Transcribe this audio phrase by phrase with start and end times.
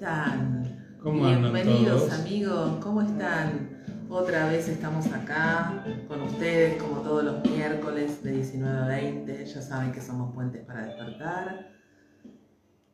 [0.00, 0.96] están?
[1.02, 2.20] ¿Cómo andan Bienvenidos todos?
[2.20, 3.82] amigos, ¿cómo están?
[4.08, 9.44] Otra vez estamos acá con ustedes como todos los miércoles de 19 a 20.
[9.44, 11.72] Ya saben que somos puentes para despertar.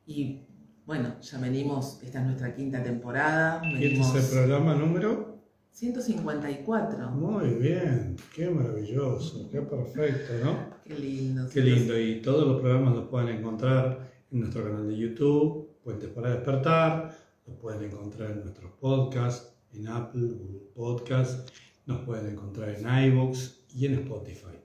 [0.04, 0.48] Y
[0.84, 3.62] bueno, ya venimos, esta es nuestra quinta temporada.
[3.64, 5.44] ¿Y este Venimos es el programa número?
[5.70, 7.10] 154.
[7.10, 10.74] Muy bien, qué maravilloso, qué perfecto, ¿no?
[10.82, 11.48] Qué lindo.
[11.54, 12.00] Qué lindo.
[12.00, 17.16] Y todos los programas los pueden encontrar en nuestro canal de YouTube, Puentes para Despertar,
[17.46, 21.52] los pueden encontrar en nuestros podcasts, en Apple, Google Podcasts,
[21.86, 24.58] nos pueden encontrar en iVoox y en Spotify.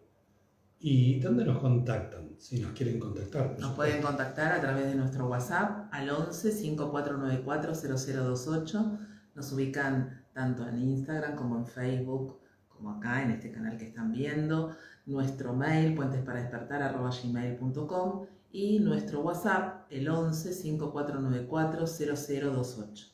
[0.80, 2.32] ¿Y dónde nos contactan?
[2.40, 3.56] Si nos quieren contactar.
[3.60, 8.98] Nos pueden contactar a través de nuestro WhatsApp al 11 5494 0028.
[9.36, 14.12] Nos ubican tanto en Instagram como en Facebook, como acá en este canal que están
[14.12, 14.76] viendo.
[15.06, 23.08] Nuestro mail, puentesparadespertar.gmail.com y nuestro WhatsApp, el 11 5494 0028.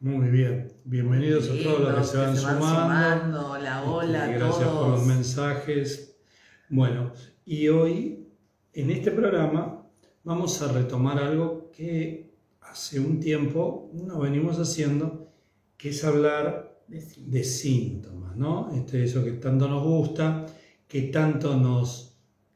[0.00, 3.50] Muy bien, bienvenidos a todos los que se van sumando.
[3.52, 6.16] Hola, Este, a Gracias por los mensajes.
[6.70, 7.12] Bueno,
[7.44, 8.28] y hoy
[8.72, 9.86] en este programa
[10.24, 15.30] vamos a retomar algo que hace un tiempo no venimos haciendo,
[15.76, 17.24] que es hablar Decí.
[17.26, 18.72] de síntomas, ¿no?
[18.74, 20.46] Este, eso que tanto nos gusta,
[20.88, 22.11] que tanto nos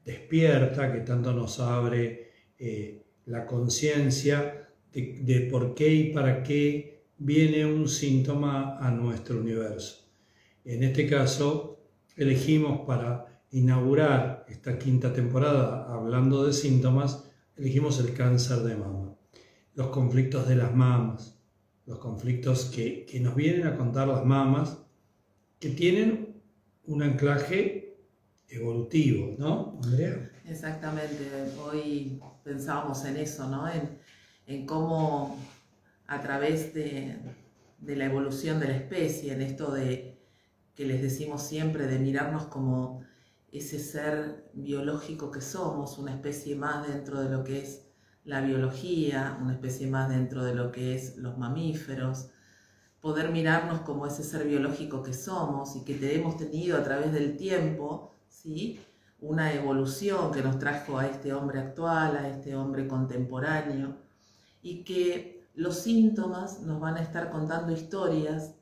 [0.07, 7.05] despierta, que tanto nos abre eh, la conciencia de, de por qué y para qué
[7.19, 10.09] viene un síntoma a nuestro universo.
[10.65, 11.81] En este caso,
[12.17, 19.17] elegimos para inaugurar esta quinta temporada hablando de síntomas, elegimos el cáncer de mama,
[19.75, 21.41] los conflictos de las mamas,
[21.85, 24.79] los conflictos que, que nos vienen a contar las mamas,
[25.59, 26.43] que tienen
[26.85, 27.86] un anclaje
[28.49, 30.31] evolutivo, ¿no, Andrea?
[30.47, 31.29] Exactamente,
[31.65, 33.69] hoy pensábamos en eso, ¿no?
[33.69, 33.99] En,
[34.47, 35.39] en cómo
[36.07, 37.17] a través de,
[37.81, 40.19] la evolución de la especie, en esto de
[40.75, 43.03] que les decimos siempre, de mirarnos como
[43.51, 47.87] ese ser biológico que somos, una especie más dentro de lo que es
[48.25, 52.29] la biología, una especie más dentro de lo que es los mamíferos,
[53.01, 57.13] poder mirarnos como ese ser biológico que somos y que te hemos tenido a través
[57.13, 58.81] del tiempo, ¿sí?
[59.21, 63.97] una evolución que nos trajo a este hombre actual, a este hombre contemporáneo,
[64.63, 68.55] y que los síntomas nos van a estar contando historias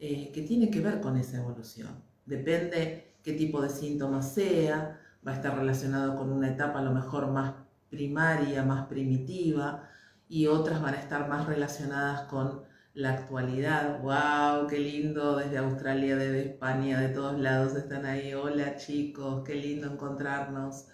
[0.00, 2.02] eh, que tienen que ver con esa evolución.
[2.26, 6.92] Depende qué tipo de síntomas sea, va a estar relacionado con una etapa a lo
[6.92, 7.54] mejor más
[7.90, 9.88] primaria, más primitiva,
[10.28, 12.62] y otras van a estar más relacionadas con
[12.94, 14.00] la actualidad.
[14.02, 14.68] ¡Wow!
[14.68, 15.36] ¡Qué lindo!
[15.36, 18.34] Desde Australia, desde España, de todos lados están ahí.
[18.34, 20.86] Hola chicos, qué lindo encontrarnos.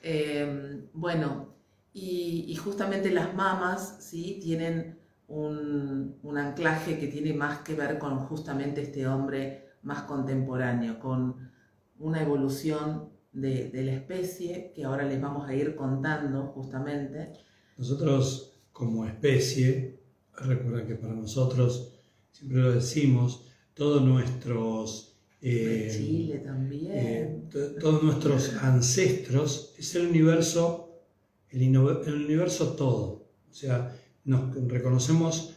[0.00, 1.54] Eh, bueno,
[1.92, 4.38] y, y justamente las mamas, ¿sí?
[4.42, 4.98] Tienen
[5.28, 11.50] un, un anclaje que tiene más que ver con justamente este hombre más contemporáneo, con
[11.98, 17.32] una evolución de, de la especie que ahora les vamos a ir contando justamente.
[17.76, 19.95] Nosotros como especie,
[20.38, 21.92] recuerda que para nosotros,
[22.32, 25.12] siempre lo decimos, todos nuestros...
[25.42, 26.92] Eh, Chile también.
[26.94, 31.02] eh, to- todos nuestros ancestros es el universo,
[31.50, 33.28] el, universo todo.
[33.48, 35.54] O sea, nos reconocemos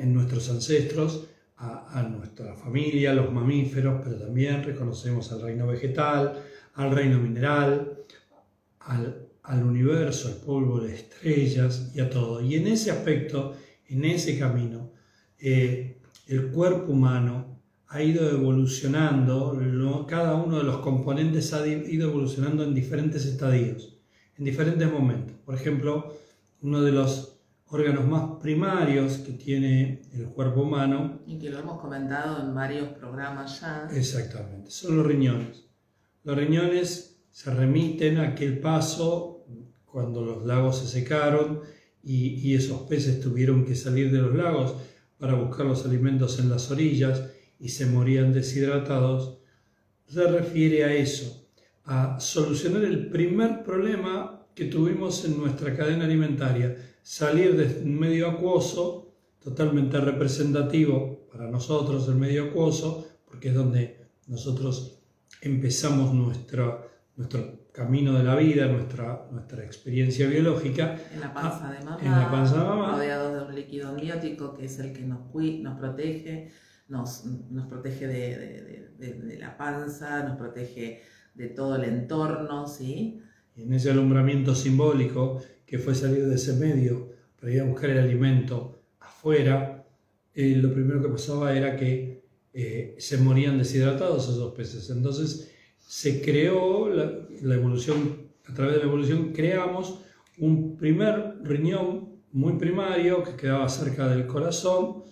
[0.00, 1.26] en nuestros ancestros
[1.56, 6.42] a, a nuestra familia, los mamíferos, pero también reconocemos al reino vegetal,
[6.74, 7.98] al reino mineral,
[8.80, 12.40] al, al universo, al polvo de estrellas y a todo.
[12.40, 13.54] Y en ese aspecto,
[13.90, 14.90] en ese camino,
[15.38, 17.58] eh, el cuerpo humano
[17.88, 23.98] ha ido evolucionando, lo- cada uno de los componentes ha ido evolucionando en diferentes estadios,
[24.38, 25.36] en diferentes momentos.
[25.44, 26.14] Por ejemplo,
[26.62, 27.36] uno de los
[27.66, 32.88] órganos más primarios que tiene el cuerpo humano, Y que lo hemos comentado en varios
[32.90, 33.88] programas ya.
[33.92, 35.64] exactamente, son los riñones.
[36.24, 39.44] Los riñones se remiten a aquel paso
[39.84, 41.60] cuando los lagos se secaron
[42.02, 44.74] y, esos peces tuvieron que salir de los lagos
[45.18, 47.22] para buscar los alimentos en las orillas
[47.58, 49.38] y se morían deshidratados,
[50.06, 51.46] se refiere a eso,
[51.84, 58.28] a solucionar el primer problema que tuvimos en nuestra cadena alimentaria, salir de un medio
[58.28, 65.00] acuoso, totalmente representativo para nosotros el medio acuoso, porque es donde nosotros
[65.42, 71.78] empezamos nuestro, nuestro camino de la vida, nuestra, nuestra experiencia biológica, En la panza de
[71.84, 72.92] mamá, Ah, en la panza de mamá.
[72.92, 75.20] rodeados de un líquido amniótico que es el que nos,
[75.78, 76.50] protege,
[76.88, 78.62] nos, nos protege de, de-
[78.98, 81.00] de- de- de la panza, nos protege
[81.34, 83.22] de todo el entorno, ¿sí?
[83.56, 87.90] y en ese alumbramiento simbólico que fue salir de ese medio para ir a buscar
[87.90, 89.84] el alimento afuera,
[90.34, 94.90] eh, lo primero que pasaba era que eh, se morían deshidratados esos peces.
[94.90, 95.49] Entonces
[95.90, 99.98] se creó la, evolución, a través de la evolución creamos
[100.38, 105.02] un primer riñón muy primario que quedaba cerca del corazón,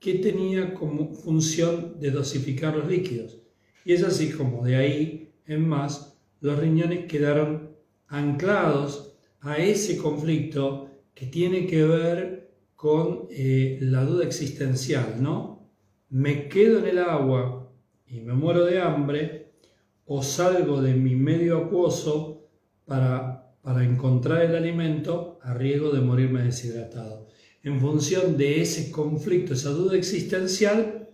[0.00, 3.38] que tenía como función de dosificar los líquidos.
[3.84, 7.76] Y es así como de ahí en más los riñones quedaron
[8.08, 15.70] anclados a ese conflicto que tiene que ver con eh, la duda existencial, ¿no?
[16.10, 17.70] Me quedo en el agua
[18.04, 19.37] y me muero de hambre
[20.08, 22.48] o salgo de mi medio acuoso
[22.86, 27.28] para, para encontrar el alimento a riesgo de morirme deshidratado.
[27.62, 31.10] En función de ese conflicto, esa duda existencial,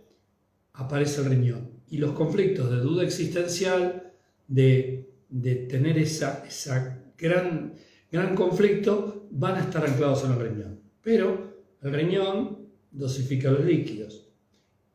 [0.72, 1.70] aparece el riñón.
[1.88, 4.12] Y los conflictos de duda existencial,
[4.46, 7.74] de, de tener esa, esa gran,
[8.12, 10.80] gran conflicto, van a estar anclados en el riñón.
[11.02, 14.30] Pero el riñón dosifica los líquidos.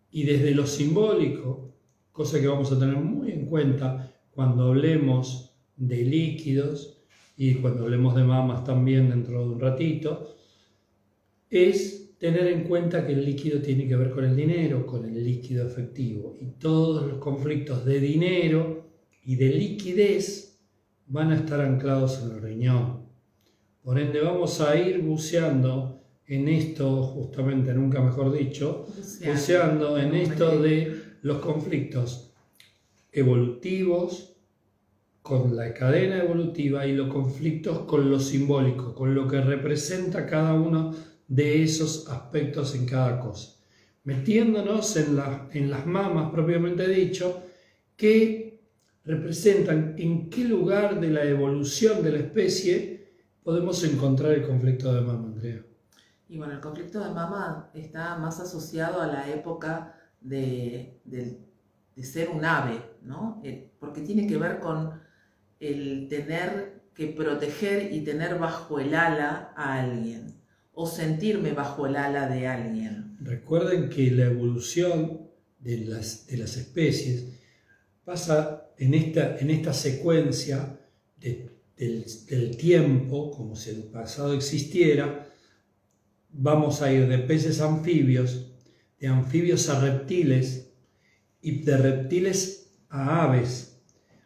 [0.09, 1.68] Y desde lo simbólico,
[2.11, 7.03] cosa que vamos a tener muy en cuenta cuando hablemos de líquidos
[7.37, 10.35] y cuando hablemos de mamas también dentro de un ratito,
[11.49, 15.23] es tener en cuenta que el líquido tiene que ver con el dinero, con el
[15.23, 16.35] líquido efectivo.
[16.39, 18.89] Y todos los conflictos de dinero
[19.23, 20.59] y de liquidez
[21.07, 23.07] van a estar anclados en el riñón.
[23.81, 28.85] Por ende, vamos a ir buceando en esto, justamente, nunca mejor dicho,
[29.25, 32.31] buceando en esto de los conflictos
[33.11, 34.35] evolutivos
[35.21, 40.53] con la cadena evolutiva y los conflictos con lo simbólico, con lo que representa cada
[40.53, 40.93] uno
[41.27, 43.55] de esos aspectos en cada cosa.
[44.05, 45.19] Metiéndonos en,
[45.51, 47.43] en las mamas propiamente dicho,
[47.95, 48.61] que
[49.03, 52.99] representan en qué lugar de la evolución de la especie
[53.43, 55.61] podemos encontrar el conflicto de mama, Andrea.
[56.27, 60.99] Y bueno, el conflicto de mama está más asociado a la época de,
[62.01, 63.41] ser un ave, ¿no?
[63.43, 64.91] Eh, porque tiene que ver con
[65.59, 70.35] el tener que proteger y tener bajo el ala a alguien,
[70.73, 73.17] o sentirme bajo el ala de alguien.
[73.21, 75.29] Recuerden que la evolución
[75.59, 77.25] de las, de las especies
[78.05, 80.79] pasa en esta, en esta secuencia
[81.17, 85.29] del, del tiempo, como si el pasado existiera,
[86.31, 88.48] vamos a ir de peces anfibios,
[88.99, 90.71] de anfibios a reptiles
[91.41, 93.81] y de reptiles a aves.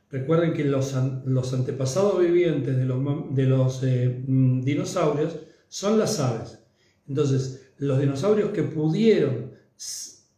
[0.09, 6.19] Recuerden que los, los antepasados vivientes de los, de los eh, mm, dinosaurios son las
[6.19, 6.59] aves.
[7.07, 9.53] Entonces, los dinosaurios que pudieron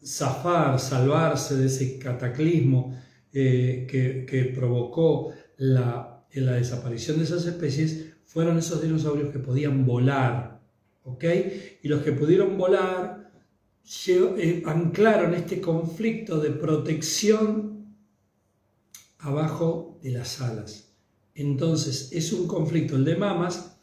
[0.04, 2.98] zafar, salvarse de ese cataclismo
[3.34, 9.86] eh, que, que, provocó la, la desaparición de esas especies, fueron esos dinosaurios que podían
[9.86, 10.56] volar,
[11.84, 13.25] y los que pudieron volar
[14.66, 17.96] anclaron este conflicto de protección
[19.20, 20.94] abajo de las alas.
[21.34, 23.80] Entonces es un conflicto, el de mamas,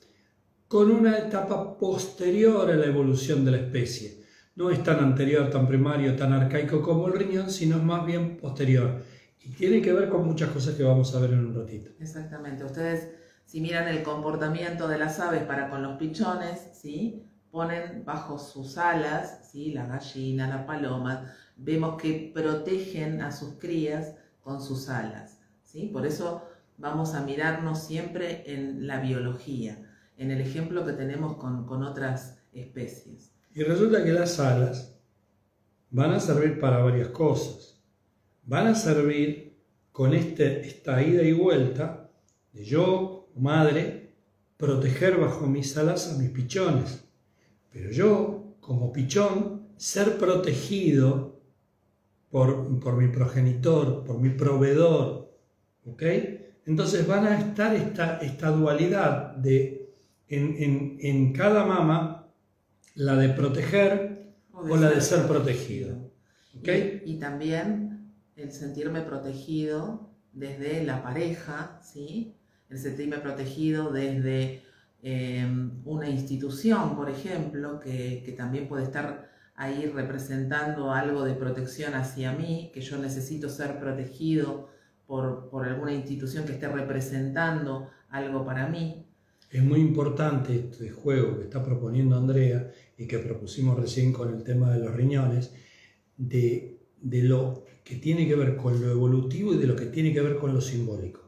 [0.68, 4.22] con una etapa posterior a la evolución de la especie.
[4.54, 9.02] No es tan anterior, tan primario, tan arcaico como el riñón, sino más bien posterior.
[9.40, 11.90] Y tiene que ver con muchas cosas que vamos a ver en un ratito.
[11.98, 12.64] Exactamente.
[12.64, 13.08] Ustedes
[13.44, 17.28] si miran el comportamiento de las aves para con los pichones, ¿sí?
[17.50, 19.72] ponen bajo sus alas, ¿sí?
[19.72, 25.38] la gallina, la paloma, vemos que protegen a sus crías con sus alas.
[25.62, 25.90] ¿sí?
[25.92, 29.78] Por eso vamos a mirarnos siempre en la biología,
[30.16, 33.32] en el ejemplo que tenemos con, con otras especies.
[33.54, 34.98] Y resulta que las alas
[35.90, 37.80] van a servir para varias cosas.
[38.44, 39.58] Van a servir
[39.92, 42.10] con este, esta ida y vuelta
[42.52, 44.14] de yo madre,
[44.56, 47.04] proteger bajo mis alas a mis pichones.
[47.72, 51.42] Pero yo, como pichón, ser protegido
[52.30, 55.36] por, por mi progenitor, por mi proveedor.
[55.84, 56.02] ¿Ok?
[56.64, 59.90] Entonces van a estar esta, esta dualidad de
[60.28, 62.32] en, en, cada mama,
[62.94, 66.10] la de proteger o, la de ser protegido.
[66.58, 67.02] ¿Okay?
[67.04, 72.38] Y, y, también el sentirme protegido desde la pareja, ¿sí?
[72.70, 74.62] el sentirme protegido desde
[75.02, 82.32] em, una institución, por ejemplo, que, también puede estar ahí representando algo de protección hacia
[82.32, 84.68] mí, que yo necesito ser protegido
[85.06, 89.06] por, alguna institución que esté representando algo para mí.
[89.50, 94.42] Es muy importante este juego que está proponiendo Andrea y que propusimos recién con el
[94.42, 95.52] tema de los riñones,
[96.16, 100.12] de, de lo que tiene que ver con lo evolutivo y de lo que tiene
[100.12, 101.20] que ver con lo simbólico.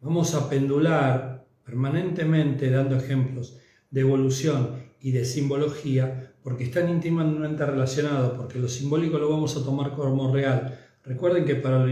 [0.00, 1.31] Vamos a pendular
[1.64, 3.58] permanentemente dando ejemplos
[3.90, 9.64] de evolución y de simbología porque están íntimamente relacionados, porque lo simbólico lo vamos a
[9.64, 10.78] tomar como real.
[11.04, 11.90] Recuerden que para el,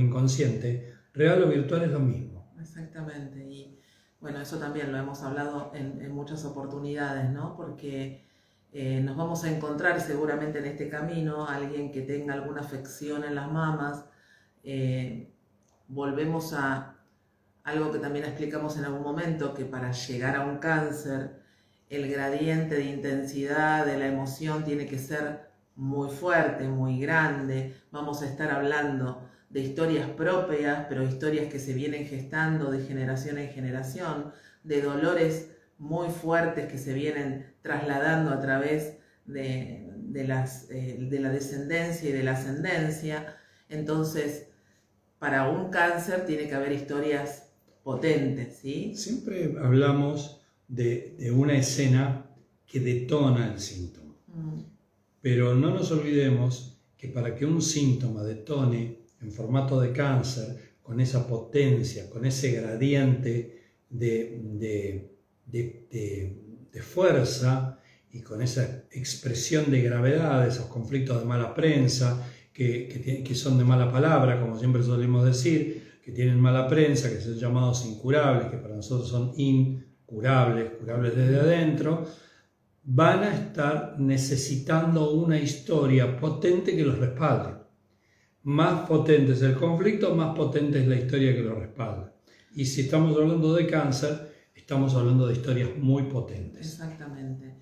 [0.00, 2.52] inconsciente, real o virtual es lo mismo.
[2.60, 3.78] Exactamente, y
[4.20, 7.56] bueno, eso también lo hemos hablado en, muchas oportunidades, ¿no?
[7.56, 8.26] Porque
[8.72, 13.34] eh, nos vamos a encontrar seguramente en este camino alguien que tenga alguna afección en
[13.34, 14.04] las mamas.
[14.64, 15.32] Eh,
[15.86, 16.97] volvemos a
[17.68, 21.42] algo que también explicamos en algún momento, que para llegar a un cáncer,
[21.90, 27.74] el gradiente de intensidad de la emoción tiene que ser muy fuerte, muy grande.
[27.90, 33.38] Vamos a estar hablando de historias propias, pero historias que se vienen gestando de generación
[33.38, 34.32] en generación,
[34.64, 41.30] de dolores muy fuertes que se vienen trasladando a través de, las, eh, de la
[41.30, 43.36] descendencia y de la ascendencia.
[43.68, 44.48] Entonces,
[45.18, 47.47] para un cáncer tiene que haber historias
[48.94, 52.26] Siempre hablamos de, una escena
[52.66, 54.14] que detona el síntoma.
[54.26, 54.60] Mm.
[55.20, 61.00] Pero no nos olvidemos que para que un síntoma detone en formato de cáncer, con
[61.00, 64.40] esa potencia, con ese gradiente de,
[65.46, 67.78] de, fuerza
[68.12, 73.64] y con esa expresión de gravedad, esos conflictos de mala prensa, que, que, son de
[73.64, 78.56] mala palabra, como siempre solemos decir, que tienen mala prensa, que son llamados incurables, que
[78.56, 82.06] para nosotros son incurables, curables desde adentro,
[82.82, 87.58] van a estar necesitando una historia potente que los respalde.
[88.44, 92.14] Más potente es el conflicto, más potente es la historia que lo respalda.
[92.54, 96.66] Y si estamos hablando de cáncer, estamos hablando de historias muy potentes.
[96.66, 97.54] Exactamente.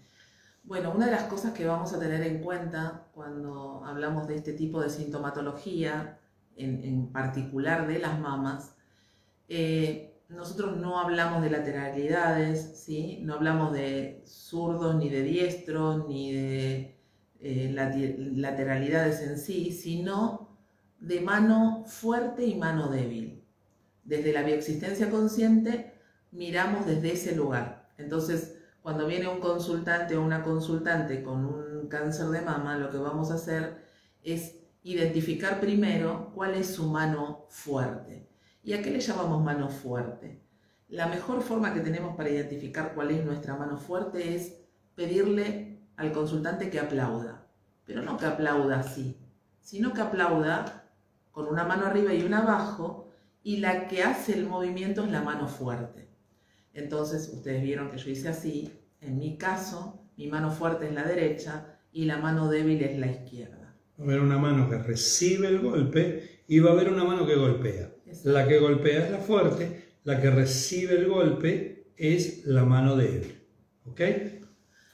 [0.63, 4.53] Bueno, una de las cosas que vamos a tener en cuenta cuando hablamos de este
[4.53, 6.21] tipo de sintomatología,
[6.57, 8.75] en, particular de las mamas,
[9.49, 13.21] eh, nosotros no hablamos de lateralidades, ¿sí?
[13.23, 16.99] no hablamos de zurdos, ni de diestros, ni de
[17.41, 17.71] eh,
[18.35, 20.59] lateralidades en sí, sino
[20.99, 23.45] de mano fuerte y mano débil.
[24.05, 25.95] Desde la bioexistencia consciente
[26.33, 27.91] miramos desde ese lugar.
[27.99, 32.99] Entonces, cuando viene un consultante o una consultante con un cáncer de mama, lo que
[32.99, 33.85] vamos a hacer
[34.23, 34.57] es
[34.87, 38.29] identificar primero cuál es su mano fuerte.
[38.63, 40.41] ¿Y a qué le llamamos mano fuerte?
[40.89, 44.61] La mejor forma que tenemos para identificar cuál es nuestra mano fuerte es
[44.95, 47.49] pedirle al consultante que aplauda,
[47.85, 49.19] pero no que aplauda así,
[49.61, 50.85] sino que aplauda
[51.33, 53.11] con una mano arriba y una abajo
[53.43, 56.09] y la que hace el movimiento es la mano fuerte.
[56.73, 58.73] Entonces, ustedes vieron que yo hice así.
[59.01, 63.09] En mi caso, mi mano fuerte es la derecha y la mano débil es la
[63.09, 63.66] izquierda.
[63.99, 67.27] Va a haber una mano que recibe el golpe y va a haber una mano
[67.27, 67.93] que golpea.
[68.25, 73.43] La que golpea es la fuerte, la que recibe el golpe es la mano débil.
[73.87, 74.01] ¿Ok?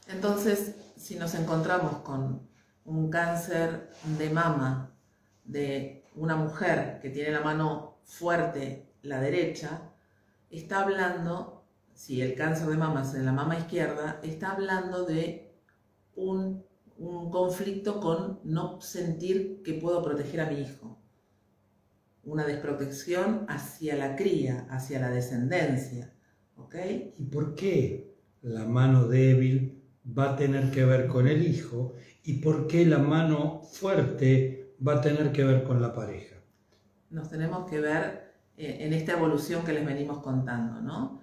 [0.09, 2.49] Entonces, si nos encontramos con
[2.85, 4.97] un cáncer de mama
[5.45, 9.93] de una mujer que tiene la mano fuerte, la derecha,
[10.51, 15.55] está hablando si el cáncer de mama es en la mama izquierda, está hablando de
[16.15, 16.65] un,
[17.31, 20.99] conflicto con no sentir que puedo proteger a mi hijo.
[22.25, 26.13] Una desprotección hacia la cría, hacia la descendencia.
[27.19, 31.95] ¿Y por qué la mano débil va a tener que ver con el hijo?
[32.25, 36.37] ¿Y por qué la mano fuerte va a tener que ver con la pareja?
[37.11, 41.22] Nos tenemos que ver eh, en esta evolución que les venimos contando, ¿no?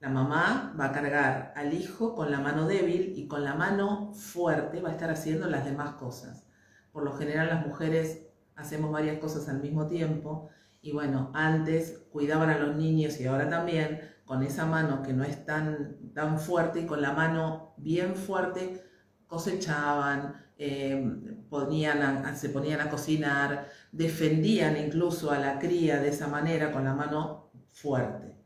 [0.00, 4.14] La mamá va a cargar al hijo con la mano débil y con la mano
[4.14, 6.46] fuerte va a estar haciendo las demás cosas.
[6.90, 8.26] Por lo general las mujeres
[8.56, 10.48] hacemos varias cosas al mismo tiempo
[10.80, 15.22] y bueno, antes cuidaban a los niños y ahora también con esa mano que no
[15.22, 18.82] es tan, tan fuerte y con la mano bien fuerte
[19.26, 26.72] cosechaban, eh, ponían se ponían a cocinar, defendían incluso a la cría de esa manera
[26.72, 28.39] con la mano fuerte.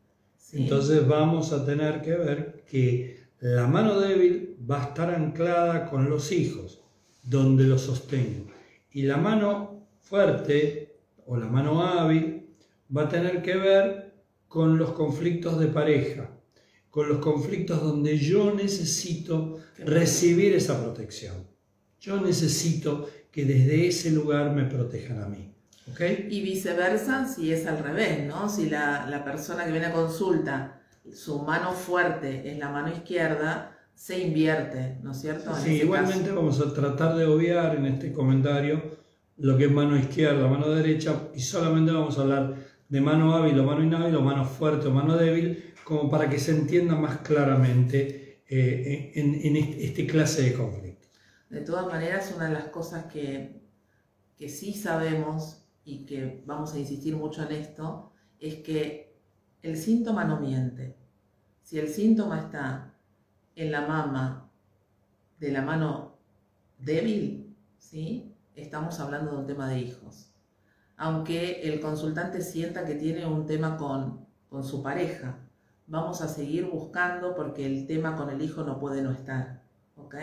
[0.53, 6.09] Entonces vamos a tener que ver que la mano débil va a estar anclada con
[6.09, 6.83] los hijos,
[7.23, 8.47] donde los sostengo.
[8.93, 10.97] Y la mano fuerte
[11.27, 12.47] o la mano hábil
[12.95, 14.15] va a tener que ver
[14.49, 16.31] con los conflictos de pareja,
[16.91, 21.49] con los conflictos donde yo necesito recibir esa protección.
[21.99, 25.54] Yo necesito que desde ese lugar me protejan a mí.
[26.29, 28.49] Y viceversa si es al revés, ¿no?
[28.49, 30.81] Si la, persona que viene a consulta,
[31.13, 35.55] su mano fuerte es la mano izquierda, se invierte, ¿no es cierto?
[35.55, 38.83] Sí, igualmente vamos a tratar de obviar en este comentario
[39.37, 42.55] lo que es mano izquierda, mano derecha, y solamente vamos a hablar
[42.89, 46.39] de mano hábil o mano inhábil, o mano fuerte o mano débil, como para que
[46.39, 51.11] se entienda más claramente eh, en, en este, clase de conflictos.
[51.51, 53.61] De todas maneras, una de las cosas que,
[54.37, 59.17] que sí sabemos y que vamos a insistir mucho en esto es que
[59.63, 60.97] el síntoma no miente.
[61.63, 62.95] Si el síntoma está
[63.57, 64.51] en la mama
[65.39, 66.19] de la mano
[66.79, 68.35] débil, ¿sí?
[68.55, 70.31] estamos hablando de un tema de hijos.
[70.97, 75.39] Aunque el consultante sienta que tiene un tema con, con su pareja,
[75.87, 79.63] vamos a seguir buscando porque el tema con el hijo no puede no estar.
[79.97, 80.15] ¿Ok?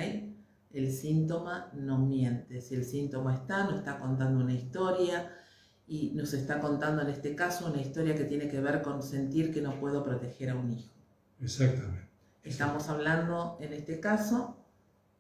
[0.72, 2.62] El síntoma no miente.
[2.62, 5.30] Si el síntoma está, nos está contando una historia
[5.92, 9.54] y nos está contando en este caso una historia que tiene que ver con sentir
[9.54, 10.90] que no puedo proteger a un hijo.
[11.42, 12.08] Exactamente.
[12.46, 14.56] Estamos hablando en este caso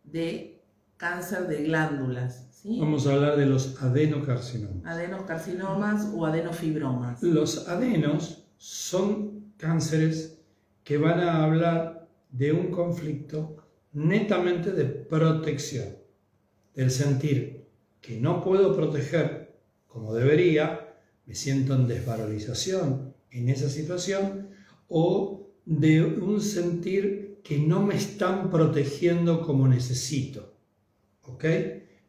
[0.05, 0.61] de
[0.95, 2.47] cáncer de glándulas.
[2.51, 2.79] ¿sí?
[2.79, 4.85] Vamos a hablar de los adenocarcinomas.
[4.85, 7.21] Adenocarcinomas o adenofibromas.
[7.21, 10.39] Los adenos son cánceres
[10.85, 13.57] que van a hablar de un conflicto
[13.91, 15.97] netamente de protección,
[16.73, 17.67] del sentir
[17.99, 19.40] que no puedo proteger
[19.91, 20.95] como debería,
[21.25, 24.49] me siento en desvalorización en esa situación,
[24.87, 30.53] o de un sentir que no me están protegiendo como necesito.
[31.23, 31.45] ¿Ok?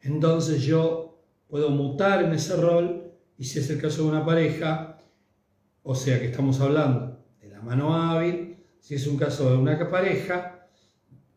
[0.02, 5.00] Entonces yo puedo mutar en ese rol y si es el caso de una pareja,
[5.82, 9.90] o sea que estamos hablando de la mano hábil, si es un caso de una
[9.90, 10.68] pareja,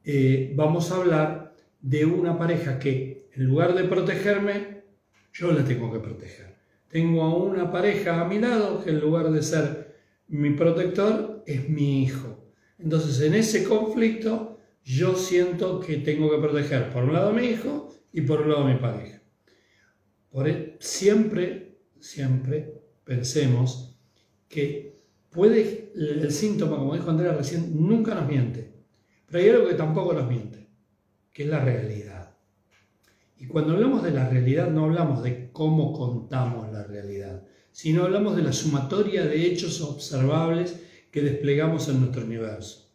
[0.04, 4.75] eh, vamos a hablar de una pareja que en lugar de protegerme,
[5.36, 6.56] yo la tengo que proteger.
[6.88, 9.96] Tengo a una pareja a mi lado que en lugar de ser
[10.27, 12.54] mi protector es mi hijo.
[12.80, 17.48] Entonces en ese conflicto yo siento que tengo que proteger por un lado a mi
[17.48, 19.22] hijo y por un lado a mi pareja.
[20.32, 24.00] Por e, siempre, siempre pensemos
[24.48, 24.96] que
[25.32, 28.74] puede el síntoma, como dijo Andrea recién, nunca nos miente.
[29.25, 30.70] Pero hay algo que tampoco nos miente,
[31.34, 32.25] que es la realidad.
[33.38, 38.36] Y cuando hablamos de la realidad no hablamos de cómo contamos la realidad, sino hablamos
[38.36, 40.80] de la sumatoria de hechos observables
[41.12, 42.91] que desplegamos en nuestro universo.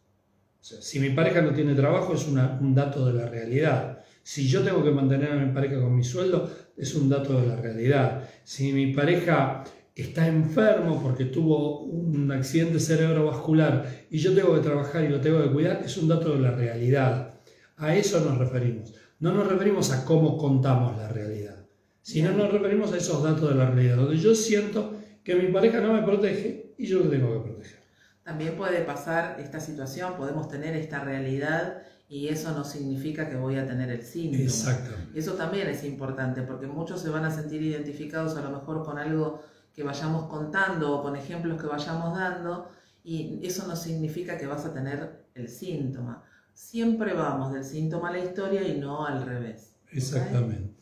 [0.61, 4.05] Si mi pareja no tiene trabajo es un dato de la realidad.
[4.23, 7.47] Si yo tengo que mantener a mi pareja con mi sueldo es un dato de
[7.47, 8.29] la realidad.
[8.45, 15.05] Si mi pareja está enfermo porque tuvo un accidente cerebrovascular y yo tengo que trabajar
[15.05, 17.35] y lo tengo que cuidar, es un dato de la realidad.
[17.77, 18.95] A eso nos referimos.
[19.21, 21.67] No nos referimos a cómo contamos la realidad,
[22.01, 25.81] sino nos referimos a esos datos de la realidad, donde yo siento que mi pareja
[25.81, 27.81] no me protege y yo lo tengo que proteger.
[28.25, 33.57] También puede pasar esta situación, podemos tener esta realidad y eso no significa que voy
[33.57, 34.43] a tener el síntoma.
[34.43, 35.19] Exactamente.
[35.19, 38.99] Eso también es importante porque muchos se van a sentir identificados a lo mejor con
[38.99, 39.43] algo
[39.75, 42.71] que vayamos contando o con ejemplos que vayamos dando
[43.05, 46.25] y eso no significa que vas a tener el síntoma.
[46.61, 49.77] Siempre vamos del síntoma a la historia y no al revés.
[49.91, 50.75] Exactamente.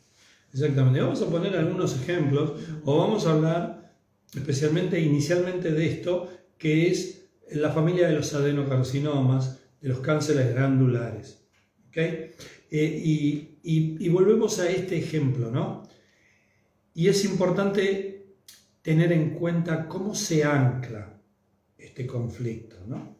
[0.53, 1.01] Exactamente.
[1.01, 2.51] Vamos a poner algunos ejemplos
[2.83, 3.95] o vamos a hablar
[4.35, 11.39] especialmente inicialmente de esto que es la familia de los adenocarcinomas, de los cánceres glandulares.
[11.87, 12.31] ¿okay?
[12.69, 15.83] Eh, y, volvemos a este ejemplo, ¿no?
[16.93, 18.35] Y es importante
[18.81, 21.19] tener en cuenta cómo se ancla
[21.77, 23.17] este conflicto, ¿no?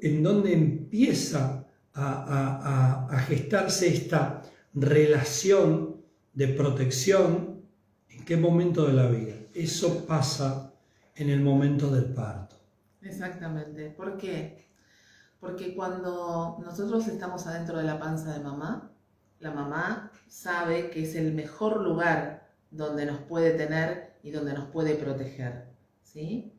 [0.00, 4.42] En dónde empieza a, a, a gestarse esta
[4.74, 5.96] relación
[6.32, 7.62] de protección,
[8.10, 9.34] en qué momento de la vida.
[9.54, 10.72] Eso pasa
[11.14, 12.56] en el momento del parto.
[13.02, 13.90] Exactamente.
[13.90, 14.64] ¿Por qué?
[15.40, 18.90] Porque cuando nosotros estamos adentro de la panza de mamá,
[19.40, 24.68] la mamá sabe que es el mejor lugar donde nos puede tener y donde nos
[24.70, 25.66] puede proteger.
[26.02, 26.53] ¿sí?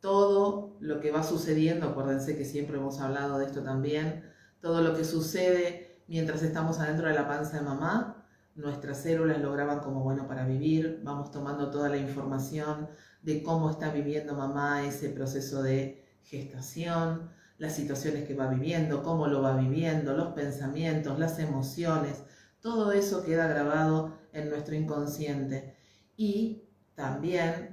[0.00, 4.24] Todo lo que va sucediendo, acuérdense que siempre hemos hablado de esto también,
[4.60, 9.52] todo lo que sucede mientras estamos adentro de la panza de mamá, nuestras células lo
[9.52, 12.88] graban como bueno para vivir, vamos tomando toda la información
[13.22, 19.26] de cómo está viviendo mamá ese proceso de gestación, las situaciones que va viviendo, cómo
[19.26, 22.22] lo va viviendo, los pensamientos, las emociones,
[22.60, 25.76] todo eso queda grabado en nuestro inconsciente.
[26.16, 27.69] Y también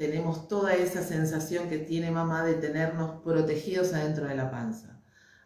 [0.00, 4.98] tenemos toda esa sensación que tiene mamá de tenernos protegidos adentro de la panza.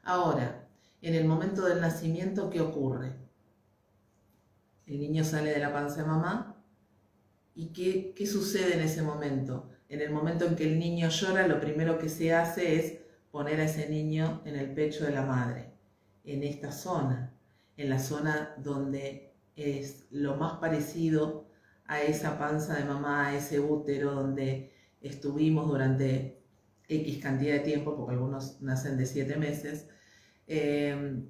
[0.05, 0.69] Ahora,
[1.03, 3.17] en el momento del nacimiento, ¿qué ocurre?
[4.87, 6.55] El niño sale de la panza de mamá,
[7.57, 9.71] ¿Y qué, sucede en ese momento?
[9.89, 12.99] En el momento en que el niño llora, lo primero que se hace es
[13.33, 15.73] poner a ese niño en el pecho de la madre,
[16.23, 17.33] en esta zona,
[17.77, 21.44] en la zona donde es lo más parecido
[21.87, 26.43] a esa panza de mamá, a ese útero donde estuvimos durante
[26.89, 29.89] X cantidad de tiempo, porque algunos nacen de 7 meses.
[30.47, 31.23] Eh,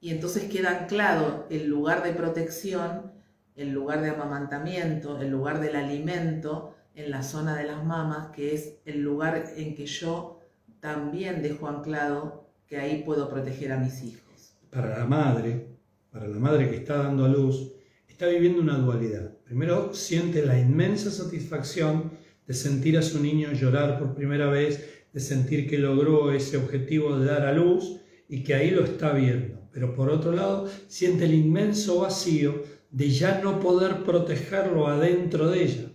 [0.00, 3.12] y entonces queda anclado el lugar de protección,
[3.54, 8.54] el lugar de amamantamiento, el lugar del alimento en la zona de las mamas, que
[8.54, 10.40] es el lugar en que yo
[10.80, 14.56] también dejo anclado que ahí puedo proteger a mis hijos.
[14.70, 15.68] Para la madre,
[16.10, 17.72] para la madre que está dando a luz,
[18.08, 19.30] está viviendo una dualidad.
[19.52, 22.12] Primero siente la inmensa satisfacción
[22.46, 27.18] de sentir a su niño llorar por primera vez, de sentir que logró ese objetivo
[27.18, 29.60] de dar a luz y que ahí lo está viendo.
[29.70, 35.64] Pero por otro lado, siente el inmenso vacío de ya no poder protegerlo adentro de
[35.64, 35.92] ella.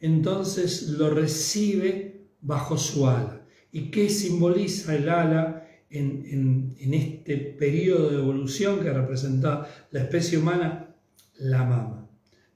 [0.00, 3.40] Entonces lo recibe bajo su ala.
[3.72, 10.94] ¿Y qué simboliza el ala en, este periodo de evolución que representa la especie humana?
[11.38, 11.97] La mama.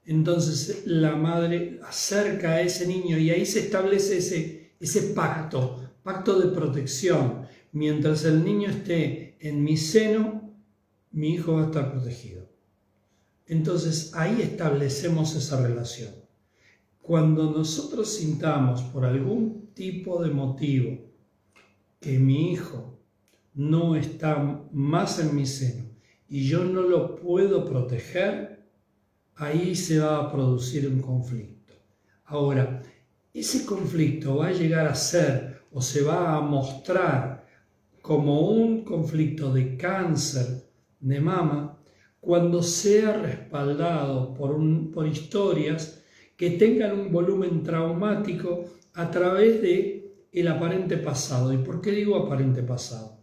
[0.05, 6.39] Entonces la madre acerca a ese niño y ahí se establece ese, ese pacto, pacto
[6.39, 7.47] de protección.
[7.71, 10.53] Mientras el niño esté en mi seno,
[11.11, 12.47] mi hijo va a estar protegido.
[13.47, 16.11] Entonces ahí establecemos esa relación.
[17.01, 20.99] Cuando nosotros sintamos por algún tipo de motivo
[21.99, 22.99] que mi hijo
[23.53, 25.85] no está más en mi seno
[26.27, 28.52] y yo no lo puedo proteger,
[29.35, 31.73] ahí se va a producir un conflicto.
[32.25, 32.81] Ahora,
[33.33, 37.47] ese conflicto va a llegar a ser o se va a mostrar
[38.01, 40.69] como un conflicto de cáncer
[40.99, 41.79] de mama
[42.19, 46.03] cuando sea respaldado por, un, por historias
[46.37, 51.53] que tengan un volumen traumático a través de el aparente pasado.
[51.53, 53.17] ¿Y por qué digo aparente pasado?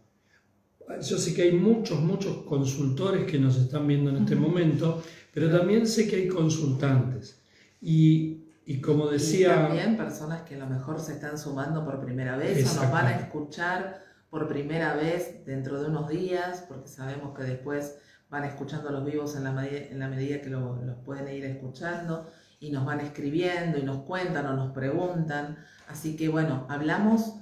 [1.01, 5.01] Yo sé que hay muchos, muchos consultores que nos están viendo en este momento,
[5.33, 7.41] pero también sé que hay consultantes.
[7.81, 9.53] Y, y como decía...
[9.53, 12.91] Y también personas que a lo mejor se están sumando por primera vez o nos
[12.91, 17.97] van a escuchar por primera vez dentro de unos días, porque sabemos que después
[18.29, 22.29] van escuchando los vivos en la, medida, en la medida que los pueden ir escuchando
[22.61, 25.57] y nos van escribiendo y nos cuentan o nos preguntan.
[25.89, 27.35] Así que bueno, hablamos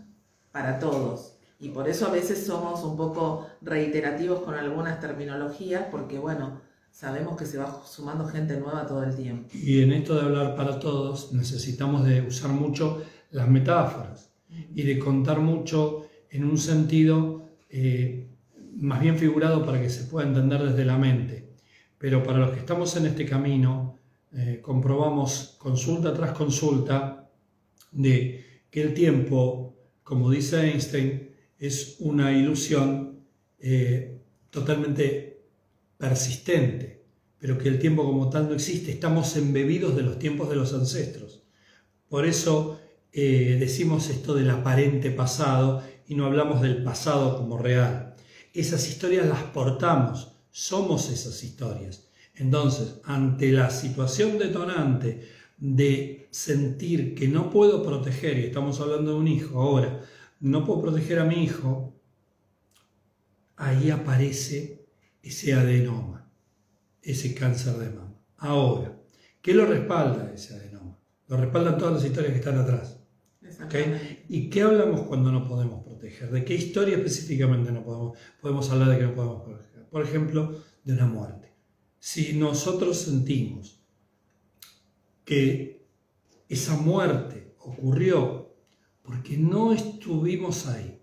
[0.52, 1.36] para todos.
[1.60, 6.62] Y por eso a veces somos un poco reiterativos con algunas terminologías, porque bueno,
[7.00, 9.48] sabemos que se va sumando gente nueva todo el tiempo.
[9.54, 14.34] Y en esto de hablar para todos necesitamos de usar mucho las metáforas
[14.76, 18.28] y de contar mucho en un sentido eh,
[18.76, 21.54] más bien figurado para que se pueda entender desde la mente.
[21.98, 23.98] Pero para los que estamos en este camino,
[24.34, 27.30] eh, comprobamos consulta tras consulta
[27.94, 33.22] de que el tiempo, como dice Einstein, es una ilusión
[33.58, 35.29] eh, totalmente
[36.00, 37.06] persistente,
[37.38, 40.74] pero que el tiempo como tal no existe, estamos embebidos de los tiempos de los
[40.74, 41.44] ancestros.
[42.08, 42.80] Por eso
[43.12, 48.16] decimos esto del aparente pasado y no hablamos del pasado como real.
[48.54, 52.08] Esas historias las portamos, somos esas historias.
[52.36, 59.18] Entonces, ante la situación detonante de sentir que no puedo proteger, y estamos hablando de
[59.18, 60.02] un hijo ahora,
[60.40, 61.94] no puedo proteger a mi hijo,
[63.58, 64.79] ahí aparece
[65.30, 66.28] ese adenoma,
[67.04, 68.20] ese cáncer de mama.
[68.38, 69.00] Ahora,
[69.44, 70.98] ¿qué lo respalda ese adenoma?
[71.28, 73.00] Lo respaldan todas las historias que están atrás.
[74.28, 76.32] ¿Y qué hablamos cuando no podemos proteger?
[76.32, 79.88] ¿De qué historia específicamente no podemos, podemos hablar de que no podemos proteger?
[79.90, 81.54] Por ejemplo, de una muerte.
[82.00, 83.84] Si nosotros sentimos
[85.26, 85.86] que
[86.48, 88.56] esa muerte ocurrió
[89.04, 91.00] porque no estuvimos ahí,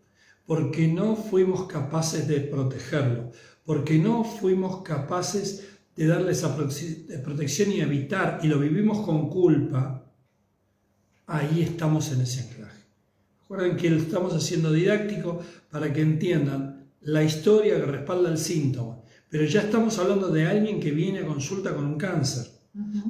[0.47, 3.33] porque no fuimos capaces de protegerlo,
[3.67, 10.05] porque no fuimos capaces de darle esa protección y evitar, y lo vivimos con culpa,
[11.27, 12.85] ahí estamos en ese anclaje.
[13.43, 19.01] Recuerden que lo estamos haciendo didáctico para que entiendan la historia que respalda el síntoma,
[19.29, 22.47] pero ya estamos hablando de alguien que viene a consulta con un cáncer.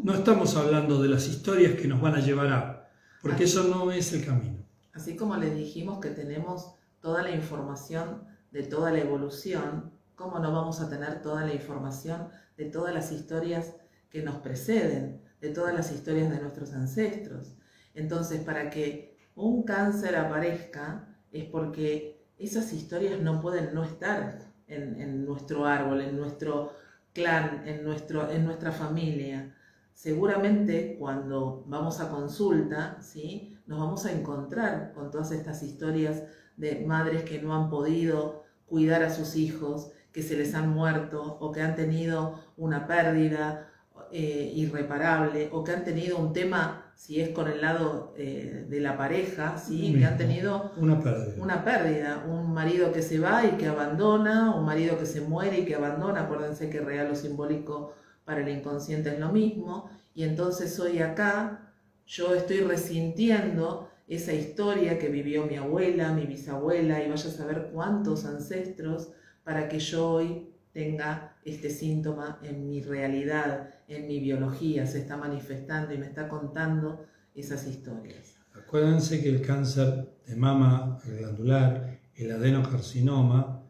[0.03, 2.91] No estamos hablando de las historias que nos van a llevar a,
[3.21, 4.65] porque eso no es el camino.
[4.95, 10.51] Así como les dijimos que tenemos toda la información de toda la evolución, ¿cómo no
[10.53, 13.75] vamos a tener toda la información de todas las historias
[14.11, 17.55] que nos preceden, de todas las historias de nuestros ancestros?
[17.95, 25.25] Entonces, para que un cáncer aparezca es porque esas historias no pueden no estar en,
[25.25, 26.73] nuestro árbol, en nuestro
[27.13, 29.55] clan, en, nuestro, en nuestra familia.
[29.95, 33.59] Seguramente cuando vamos a consulta, ¿sí?
[33.67, 36.23] nos vamos a encontrar con todas estas historias
[36.57, 41.37] de madres que no han podido cuidar a sus hijos, que se les han muerto
[41.41, 43.69] o que han tenido una pérdida
[44.11, 48.81] eh, irreparable o que han tenido un tema, si es con el lado eh, de
[48.81, 49.95] la pareja, ¿sí?
[49.95, 51.35] que han tenido una pérdida.
[51.43, 55.59] una pérdida, un marido que se va y que abandona, un marido que se muere
[55.59, 57.93] y que abandona, acuérdense que real o simbólico
[58.25, 61.75] para el inconsciente es lo mismo, y entonces hoy acá
[62.07, 67.69] yo estoy resintiendo esa historia que vivió mi abuela, mi bisabuela, y vaya a saber
[67.75, 69.11] cuántos ancestros
[69.47, 75.17] para que yo hoy tenga este síntoma en mi realidad, en mi biología, se está
[75.17, 78.35] manifestando y me está contando esas historias.
[78.53, 83.63] Acuérdense que el cáncer de mama glandular, el adenocarcinoma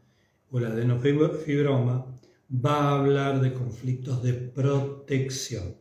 [0.50, 2.06] o el adenofibroma
[2.50, 5.76] va a hablar de conflictos de protección,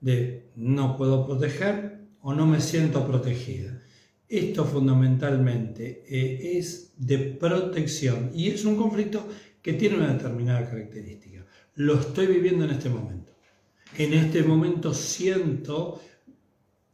[0.00, 3.77] de no puedo proteger o no me siento protegida.
[4.28, 9.26] Esto fundamentalmente eh, es de protección y es un conflicto
[9.62, 11.46] que tiene una determinada característica.
[11.76, 13.32] Lo estoy viviendo en este momento.
[13.96, 16.02] En este momento siento,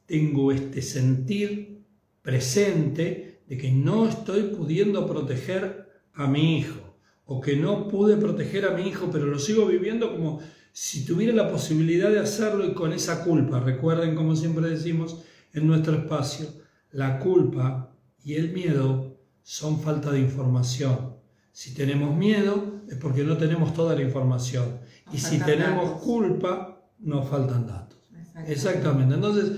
[0.06, 1.82] tengo este sentir
[2.22, 8.64] presente de que no estoy pudiendo proteger a mi hijo o que no pude proteger
[8.66, 10.40] a mi hijo, pero lo sigo viviendo como
[10.72, 13.60] si tuviera la posibilidad de hacerlo y con esa culpa.
[13.60, 16.63] Recuerden, como siempre decimos en nuestro espacio,
[16.94, 17.92] la culpa
[18.24, 21.16] y el miedo son falta de información.
[21.52, 24.80] Si tenemos miedo es porque no tenemos toda la información.
[25.12, 27.98] y si tenemos culpa, nos faltan datos.
[28.46, 29.14] Exactamente.
[29.14, 29.52] Entonces,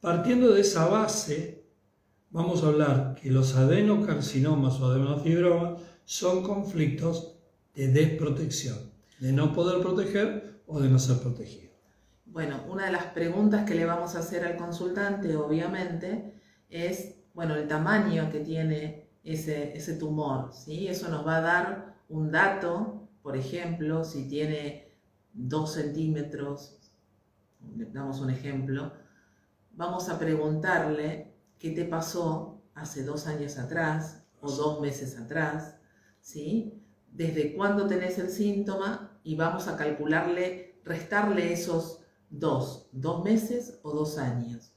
[0.00, 1.64] partiendo de esa base,
[2.30, 7.34] vamos a hablar que los adenocarcinomas o adenofibromas son conflictos
[7.74, 8.78] de desprotección,
[9.18, 11.72] de no poder proteger o de no ser protegido.
[12.26, 16.35] Bueno, una de las preguntas que le vamos a hacer al consultante, obviamente,
[16.68, 20.52] es, bueno, el tamaño que tiene ese, tumor.
[20.52, 20.88] ¿sí?
[20.88, 24.92] Eso nos va a dar un dato, por ejemplo, si tiene
[25.32, 26.78] 2 centímetros,
[27.60, 28.92] damos un ejemplo,
[29.72, 35.76] vamos a preguntarle qué te pasó hace dos años atrás o dos meses atrás,
[36.20, 36.82] ¿sí?
[37.10, 43.92] Desde cuándo tenés el síntoma y vamos a calcularle, restarle esos dos, dos meses o
[43.92, 44.75] dos años.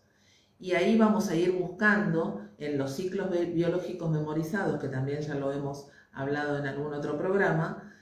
[0.60, 5.52] Y ahí vamos a ir buscando en los ciclos biológicos memorizados, que también ya lo
[5.54, 7.94] hemos hablado en algún otro programa,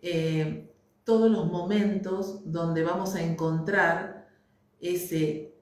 [0.00, 0.74] eh,
[1.04, 4.28] todos los momentos donde vamos a encontrar
[4.80, 5.54] ese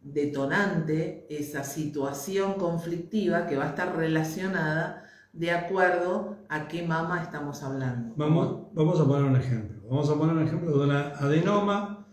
[0.00, 7.62] detonante, esa situación conflictiva que va a estar relacionada de acuerdo a qué mama estamos
[7.62, 8.14] hablando.
[8.16, 9.80] Vamos, vamos a poner un ejemplo.
[9.88, 12.06] Vamos a poner un ejemplo de una adenoma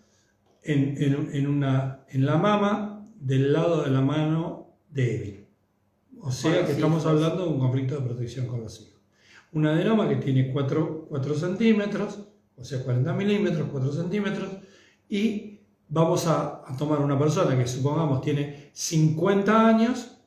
[0.63, 0.95] en,
[1.34, 2.88] en, una, en la mama
[3.19, 5.45] del lado de la mano débil.
[6.21, 8.99] O sea que estamos hablando de un conflicto de protección con los hijos.
[9.53, 12.19] Un adenoma que tiene 4, centímetros,
[12.58, 14.49] o sea 40 milímetros, 4 centímetros,
[15.08, 20.17] y vamos a, a, tomar una persona que supongamos tiene 50 años,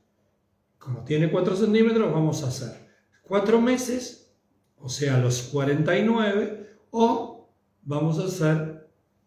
[0.79, 2.89] como tiene 4 centímetros, vamos a hacer
[3.23, 4.35] 4 meses,
[4.79, 7.49] o sea los 49, o
[7.83, 8.72] vamos a hacer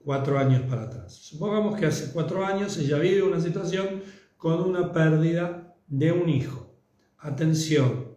[0.06, 1.14] 4 años para atrás.
[1.14, 4.04] Supongamos que hace 4 años ella vive una situación
[4.38, 6.74] con una pérdida de un hijo.
[7.18, 8.16] Atención,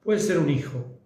[0.00, 1.00] puede ser un hijo,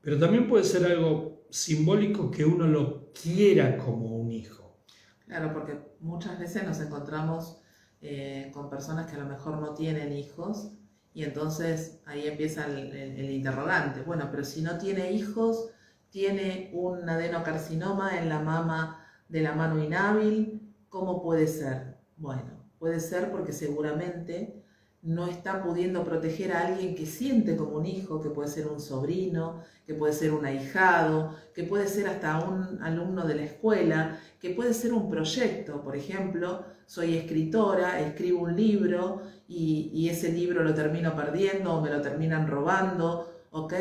[0.00, 4.78] pero también puede ser algo simbólico que uno lo quiera como un hijo.
[5.26, 7.60] Claro, porque muchas veces nos encontramos
[8.00, 10.72] eh, con personas que a lo mejor no tienen hijos
[11.14, 14.00] y entonces ahí empieza el, interrogante.
[14.02, 15.70] Bueno, pero si no tiene hijos,
[16.10, 19.01] tiene un adenocarcinoma en la mama
[19.32, 21.96] de la mano inhábil, ¿cómo puede ser?
[22.16, 24.60] Bueno, Puede ser porque seguramente
[25.02, 28.80] no está pudiendo proteger a alguien que siente como un hijo, que puede ser un
[28.80, 34.18] sobrino, que puede ser un ahijado, que puede ser hasta un alumno de la escuela,
[34.40, 35.80] que puede ser un proyecto.
[35.80, 41.88] Por ejemplo, soy escritora, escribo un libro y, ese libro lo termino perdiendo o me
[41.88, 43.74] lo terminan robando, ¿ok?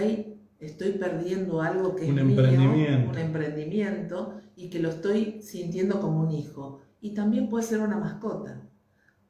[0.60, 3.00] Estoy perdiendo algo que un es emprendimiento.
[3.00, 6.82] mío, un emprendimiento y que lo estoy sintiendo como un hijo.
[7.02, 8.70] Y también puede ser una mascota.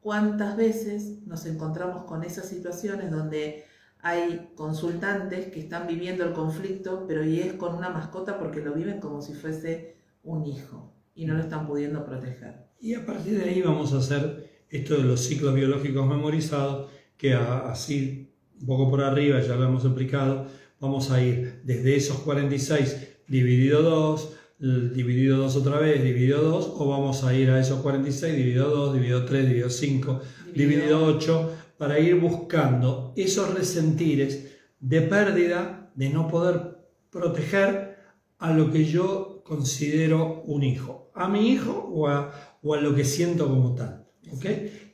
[0.00, 3.64] ¿Cuántas veces nos encontramos con esas situaciones donde
[4.00, 8.74] hay consultantes que están viviendo el conflicto, pero y es con una mascota porque lo
[8.74, 12.66] viven como si fuese un hijo y no lo están pudiendo proteger?
[12.78, 17.32] Y a partir de ahí vamos a hacer esto de los ciclos biológicos memorizados, que
[17.32, 20.46] así, un poco por arriba, ya lo hemos explicado,
[20.78, 26.88] vamos a ir desde esos 46 dividido 2, dividido 2 otra vez, dividido 2, o
[26.88, 30.20] vamos a ir a esos 46, dividido 2, dividido 3, dividido 5,
[30.54, 36.78] dividido 8, para ir buscando esos resentires de pérdida, de no poder
[37.10, 37.96] proteger
[38.38, 43.48] a lo que yo considero un hijo, a mi hijo o a, lo que siento
[43.48, 44.06] como tal.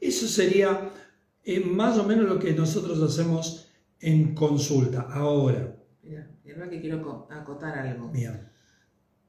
[0.01, 0.91] Eso sería
[1.45, 3.69] eh, más o menos lo que nosotros hacemos
[4.01, 5.03] en consulta.
[5.03, 5.77] Ahora.
[6.03, 8.09] Mira, que quiero acotar algo.
[8.09, 8.49] Bien.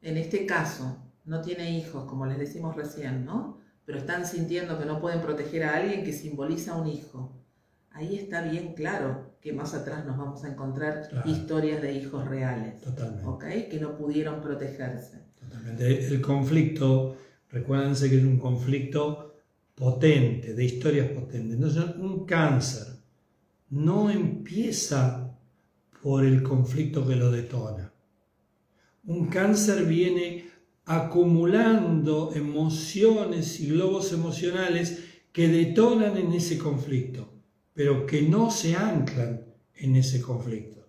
[0.02, 3.60] En este caso, no tiene hijos, como les decimos recién, ¿no?
[3.86, 7.36] Pero están sintiendo que no pueden proteger a alguien que simboliza un hijo.
[7.92, 12.82] Ahí está bien claro que más atrás nos vamos a encontrar historias de hijos reales.
[12.82, 13.68] Totalmente.
[13.70, 15.24] Que no pudieron protegerse.
[15.40, 16.08] Totalmente.
[16.08, 17.18] El conflicto,
[17.50, 19.36] recuérdense que es un conflicto
[19.76, 21.56] potente, de historias potentes.
[21.56, 22.88] Entonces, un cáncer
[23.70, 25.38] no empieza
[26.02, 27.92] por el conflicto que lo detona.
[29.10, 30.52] Un cáncer viene
[30.86, 37.34] acumulando emociones y globos emocionales que detonan en ese conflicto,
[37.74, 40.86] pero que no se anclan en ese conflicto.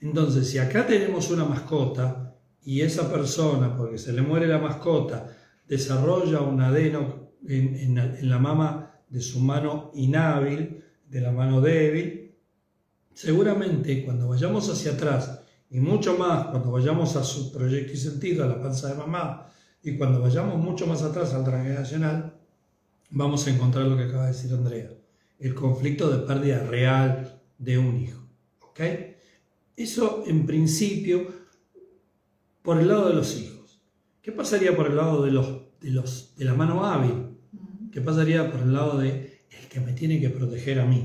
[0.00, 5.36] Entonces, si acá tenemos una mascota y esa persona, porque se le muere la mascota,
[5.68, 7.94] desarrolla un adeno en,
[8.30, 12.34] la mama de su mano inhábil, de la mano débil,
[13.12, 18.44] seguramente cuando vayamos hacia atrás y mucho más cuando vayamos a su proyecto y sentido,
[18.44, 19.48] a la panza de mamá,
[19.82, 22.34] y cuando vayamos mucho más atrás al transgeneracional,
[23.10, 24.90] vamos a encontrar lo que acaba de decir Andrea,
[25.38, 28.22] el conflicto de pérdida real de un hijo.
[28.60, 28.80] ¿Ok?
[29.76, 31.26] Eso en principio
[32.62, 33.80] por el lado de los hijos.
[34.20, 37.38] ¿Qué pasaría por el lado de, los, de, los, de la mano hábil?
[37.92, 41.04] ¿Qué pasaría por el lado de el que me tiene que proteger a mí?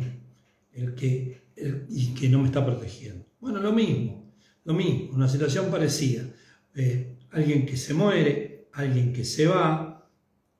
[0.73, 1.43] El que,
[1.89, 3.25] y que no me está protegiendo.
[3.39, 4.22] Bueno, lo mismo.
[4.65, 6.23] Lo mismo, una situación parecida.
[6.75, 10.09] Eh, alguien que se muere, alguien que se va,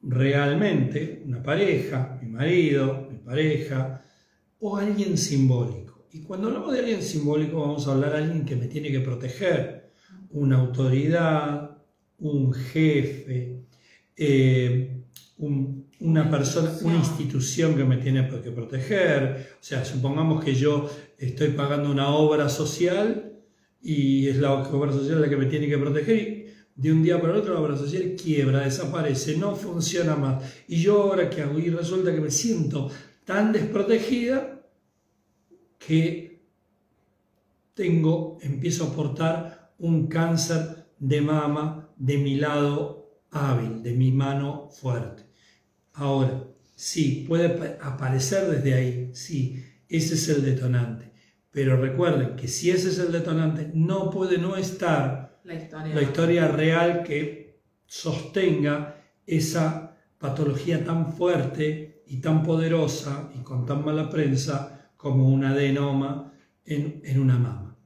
[0.02, 4.02] realmente, una pareja, mi marido, mi pareja,
[4.60, 6.08] o alguien simbólico.
[6.12, 9.00] Y cuando hablamos de alguien simbólico vamos a hablar de alguien que me tiene que
[9.00, 9.92] proteger,
[10.32, 11.78] una autoridad,
[12.20, 13.64] un jefe,
[14.16, 15.02] eh,
[15.38, 19.56] una persona, una institución que me tiene que proteger.
[19.60, 23.33] O sea, supongamos que yo estoy pagando una obra social
[23.84, 26.44] y es la obra social la que me tiene que proteger y
[26.76, 30.44] de un día para otro la obra social quiebra, desaparece, no funciona más.
[30.68, 32.90] Y yo ahora que hago y resulta que me siento
[33.26, 34.62] tan desprotegida
[35.78, 36.42] que
[37.74, 44.70] tengo, empiezo a portar un cáncer de mama de mi lado hábil, de mi mano
[44.72, 45.24] fuerte.
[45.94, 46.44] Ahora,
[46.76, 51.13] sí, puede aparecer desde ahí, sí, ese es el detonante.
[51.54, 57.04] Pero recuerden que si ese es el detonante, no puede no estar la historia, real
[57.04, 58.96] que sostenga
[59.28, 66.34] esa patología tan fuerte y tan poderosa y con tan mala prensa como un adenoma
[66.66, 67.78] en, una mama.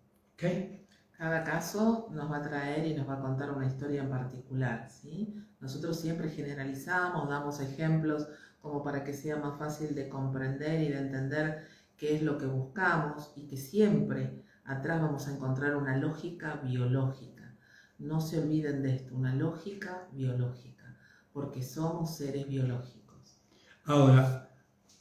[1.17, 4.87] Cada caso nos va a traer y nos va a contar una historia en particular.
[4.89, 5.35] ¿sí?
[5.59, 8.27] Nosotros siempre generalizamos, damos ejemplos
[8.61, 12.45] como para que sea más fácil de comprender y de entender qué es lo que
[12.45, 17.55] buscamos y que siempre atrás vamos a encontrar una lógica biológica.
[17.97, 20.95] No se olviden de esto, una lógica biológica,
[21.33, 23.41] porque somos seres biológicos.
[23.85, 24.51] Ahora,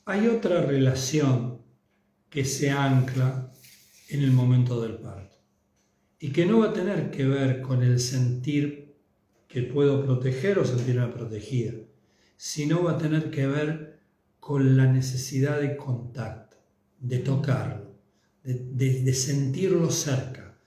[0.07, 1.61] hay otra relación
[2.31, 3.53] que se ancla
[4.09, 5.37] en el momento del parto
[6.19, 8.97] y que no va a tener que ver con el sentir
[9.49, 11.73] que puedo proteger o sentirme protegida,
[12.37, 14.01] sino va a tener que ver
[14.41, 16.46] con la necesidad de contacto
[17.01, 17.95] de tocarlo,
[18.43, 20.59] de, sentirlo cerca,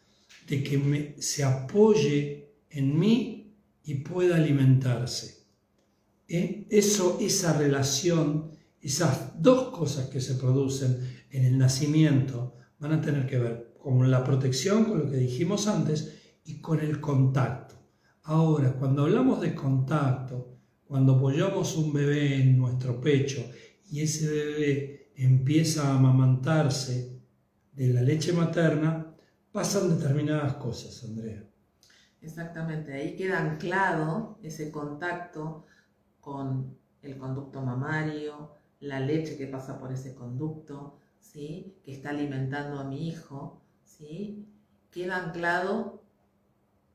[0.48, 5.46] de que se apoye en mí y pueda alimentarse.
[6.28, 6.68] ¿Eh?
[6.70, 11.00] Eso, esa relación, esas dos cosas que se producen
[11.32, 15.68] en el nacimiento van a tener que ver con la protección, con lo que dijimos
[15.68, 16.16] antes,
[16.46, 17.76] y con el contacto.
[18.24, 23.46] Ahora, cuando hablamos de contacto, cuando apoyamos un bebé en nuestro pecho
[23.92, 27.20] y ese bebé empieza a amamantarse
[27.74, 29.14] de la leche materna,
[29.52, 31.44] pasan determinadas cosas, Andrea.
[32.22, 35.66] Exactamente, ahí queda anclado ese contacto
[36.20, 41.76] con el conducto mamario, la leche que pasa por ese conducto, ¿sí?
[41.84, 44.46] que está alimentando a mi hijo, ¿sí?
[44.92, 46.02] queda anclado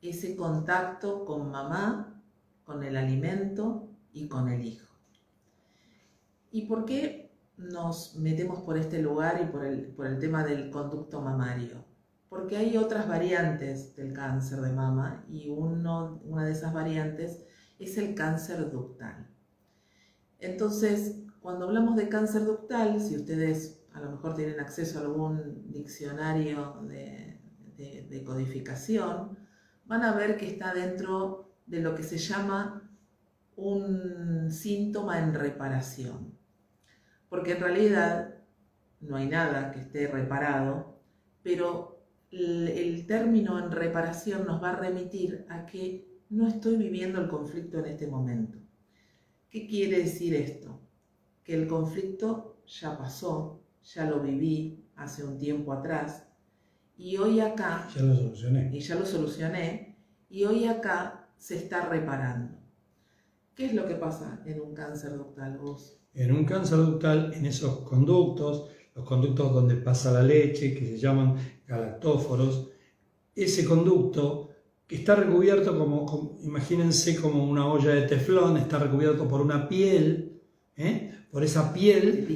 [0.01, 2.23] ese contacto con mamá,
[2.65, 4.93] con el alimento y con el hijo.
[6.51, 7.24] ¿Y por qué
[7.57, 11.85] nos metemos por este lugar y por el, por el tema del conducto mamario.
[12.29, 17.45] Porque hay otras variantes del cáncer de mama y uno, una de esas variantes
[17.79, 19.29] es el cáncer ductal.
[20.39, 25.71] Entonces, cuando hablamos de cáncer ductal, si ustedes a lo mejor tienen acceso a algún
[25.71, 27.41] diccionario de,
[27.77, 29.39] de, de codificación,
[29.85, 32.91] van a ver que está dentro de lo que se llama
[33.57, 36.37] un síntoma en reparación.
[37.35, 38.33] Porque en realidad
[39.01, 41.01] no hay nada que esté reparado,
[41.43, 47.27] pero el, término en reparación nos va a remitir a que no estoy viviendo el
[47.27, 48.57] conflicto en este momento.
[49.51, 50.81] ¿Qué quiere decir esto?
[51.43, 56.29] Que el conflicto ya pasó, ya lo viví hace un tiempo atrás
[56.97, 57.89] y hoy acá...
[57.97, 58.71] Ya lo solucioné.
[58.73, 59.99] Y ya lo solucioné
[60.31, 62.57] y hoy acá se está reparando.
[63.57, 66.04] ¿Qué es lo que pasa en un cáncer ductal vos?
[66.15, 70.99] En un cáncer ductal, en esos conductos, los conductos donde pasa la leche, que se
[70.99, 71.37] llaman
[71.67, 72.71] galactóforos,
[73.35, 74.51] ese conducto
[74.87, 80.41] que está recubierto como, imagínense como una olla de teflón, está recubierto por una piel,
[80.77, 81.11] ¿eh?
[81.31, 82.27] por esa piel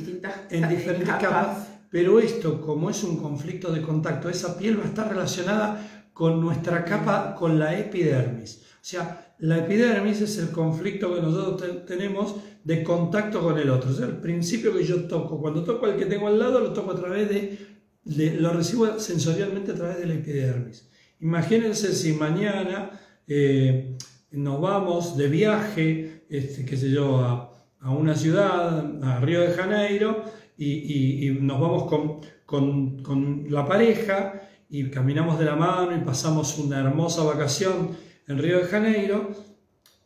[0.50, 1.68] en diferentes capas.
[1.90, 6.40] Pero esto, como es un conflicto de contacto, esa piel va a estar relacionada con
[6.40, 8.62] nuestra capa, con la epidermis.
[8.74, 13.92] O sea, la epidermis es el conflicto que nosotros tenemos de contacto con el otro.
[13.92, 16.92] Sea, el principio que yo toco, cuando toco al que tengo al lado, lo toco
[16.92, 20.88] a través de, lo recibo sensorialmente a través de la epidermis.
[21.20, 23.96] Imagínense si mañana eh,
[24.32, 30.24] nos vamos de viaje, este, qué sé yo, a, una ciudad, a Río de Janeiro,
[30.56, 37.22] y, nos vamos con la pareja y caminamos de la mano y pasamos una hermosa
[37.22, 37.96] vacación
[38.28, 39.32] en Río de Janeiro,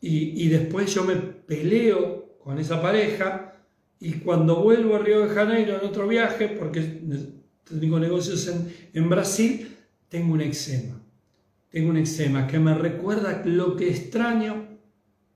[0.01, 3.53] y, y después yo me peleo con esa pareja
[4.03, 6.99] y cuando vuelvo a Río de Janeiro en otro viaje, porque
[7.79, 9.77] tengo negocios en, en Brasil,
[10.09, 11.01] tengo un eczema.
[11.69, 14.77] Tengo un eczema que me recuerda lo que extraño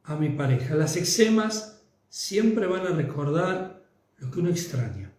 [0.03, 0.75] a mi pareja.
[0.75, 3.83] Las eczemas siempre van a recordar
[4.17, 5.13] lo que uno extraña.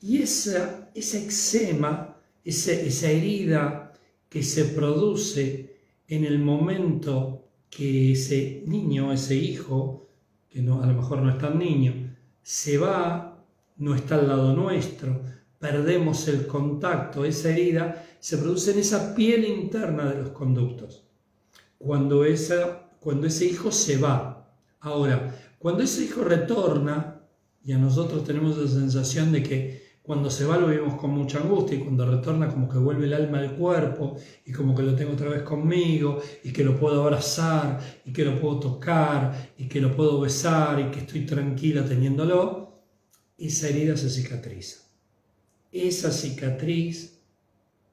[0.00, 3.92] Y esa, esa eczema, esa, esa herida
[4.30, 5.67] que se produce
[6.08, 10.08] en el momento que ese niño, ese hijo,
[10.48, 13.44] que no, a lo mejor no es tan niño, se va,
[13.76, 15.22] no está al lado nuestro,
[15.58, 21.04] perdemos el contacto, esa herida se produce en esa piel interna de los conductos.
[21.76, 22.24] Cuando,
[23.00, 24.50] cuando ese hijo se va.
[24.80, 27.20] Ahora, cuando ese hijo retorna,
[27.62, 31.38] y a nosotros tenemos la sensación de que cuando se va lo vemos con mucha
[31.38, 34.94] angustia y cuando retorna como que vuelve el alma al cuerpo y como que lo
[34.94, 39.68] tengo otra vez conmigo y que lo puedo abrazar y que lo puedo tocar y
[39.68, 42.80] que lo puedo besar y que estoy tranquila teniéndolo,
[43.36, 44.78] esa herida se cicatriza.
[45.70, 47.20] Esa cicatriz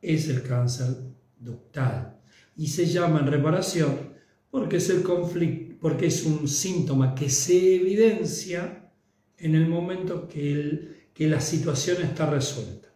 [0.01, 0.95] es el cáncer
[1.37, 2.17] ductal
[2.55, 4.13] y se llama en reparación
[4.49, 8.89] porque es el conflicto, porque es un síntoma que se evidencia
[9.37, 12.89] en el momento que el que la situación está resuelta.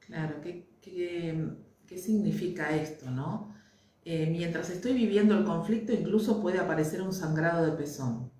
[0.00, 3.10] Claro, ¿qué, qué, significa esto?
[3.10, 3.54] No?
[4.04, 8.30] Eh, mientras estoy viviendo el conflicto, incluso puede aparecer un sangrado de pezón.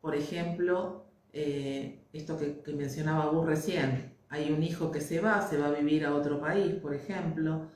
[0.00, 5.58] Por ejemplo, eh, esto que, mencionaba vos recién, hay un hijo que se va, se
[5.58, 7.68] va a vivir a otro país, por ejemplo,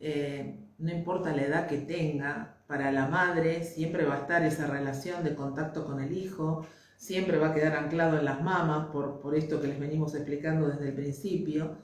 [0.00, 4.66] eh, no importa la edad que tenga, para la madre siempre va a estar esa
[4.66, 6.66] relación de contacto con el hijo,
[6.96, 10.68] siempre va a quedar anclado en las mamas, por, por esto que les venimos explicando
[10.68, 11.78] desde el principio.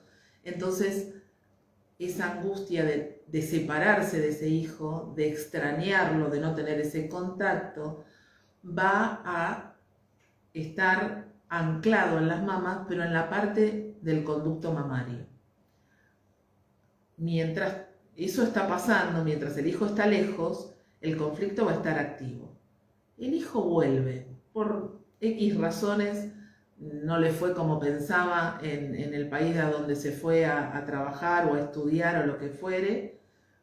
[0.45, 1.15] Entonces,
[1.99, 8.05] esa angustia de, de, separarse de ese hijo, de extrañarlo, de no tener ese contacto,
[8.65, 9.77] va a
[10.55, 15.27] estar anclado en las mamas, pero en la parte del conducto mamario.
[17.17, 17.87] Mientras
[18.17, 22.57] eso está pasando, mientras el hijo está lejos, el conflicto va a estar activo.
[23.19, 26.33] El hijo vuelve por X razones
[26.81, 31.55] no le fue como pensaba en, el país a donde se fue a, trabajar o
[31.55, 33.21] a estudiar o lo que fuere,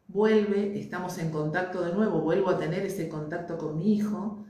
[0.07, 4.45] vuelve, estamos en contacto de nuevo, vuelvo a tener ese contacto con mi hijo,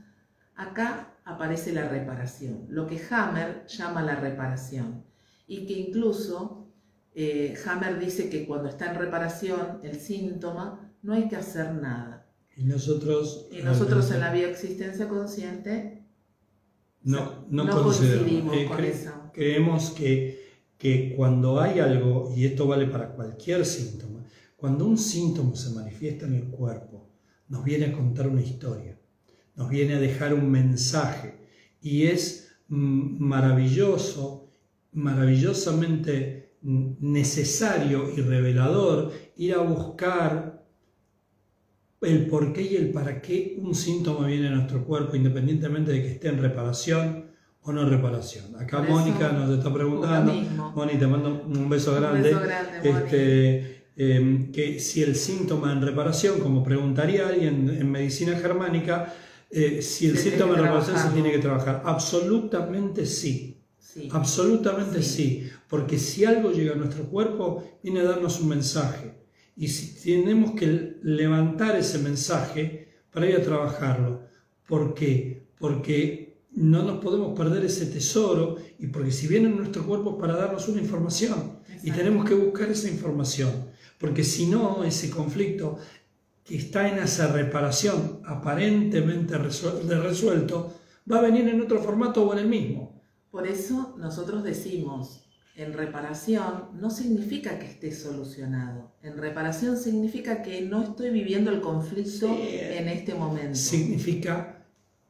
[0.54, 5.04] acá aparece la reparación, lo que Hammer llama la reparación,
[5.46, 6.68] y que incluso
[7.14, 12.26] eh, Hammer dice que cuando está en reparación el síntoma no hay que hacer nada.
[12.54, 15.97] Y nosotros, y nosotros en la bioexistencia consciente
[17.02, 19.10] no, no, coincidimos eh, con eso.
[19.32, 20.40] Creemos que,
[20.76, 24.24] que cuando hay algo, y esto vale para cualquier síntoma,
[24.56, 27.08] cuando un síntoma se manifiesta en el cuerpo,
[27.48, 28.98] nos viene a contar una historia,
[29.54, 31.46] nos viene a dejar un mensaje,
[31.80, 34.50] y es maravilloso,
[34.92, 40.47] maravillosamente necesario y revelador ir a buscar
[42.00, 46.02] el por qué y el para qué un síntoma viene a nuestro cuerpo, independientemente de
[46.02, 47.26] que esté en reparación
[47.62, 48.56] o no en reparación.
[48.56, 50.32] Acá Mónica nos está preguntando,
[50.74, 52.32] Mónica, te mando un beso grande.
[52.32, 57.90] Un beso grande este, eh, que si el síntoma en reparación, como preguntaría alguien en
[57.90, 59.12] medicina germánica,
[59.50, 61.82] eh, si el síntoma en reparación se tiene que trabajar.
[61.84, 63.56] Absolutamente sí.
[64.12, 65.50] Absolutamente sí.
[65.68, 69.17] Porque si algo llega a nuestro cuerpo, viene a darnos un mensaje.
[69.58, 74.22] Y si tenemos que levantar ese mensaje para ir a trabajarlo.
[74.68, 75.48] ¿Por qué?
[75.58, 80.20] Porque no nos podemos perder ese tesoro y porque si viene en nuestro cuerpo es
[80.20, 83.50] para darnos una información y tenemos que buscar esa información.
[83.98, 85.78] Porque si no, ese conflicto
[86.44, 90.72] que está en esa reparación aparentemente resuelto,
[91.10, 93.02] va a venir en otro formato o en el mismo.
[93.32, 95.27] Por eso nosotros decimos,
[95.58, 98.92] en reparación no significa que esté solucionado.
[99.02, 103.56] En reparación significa que no estoy viviendo el conflicto en este momento.
[103.56, 104.64] Significa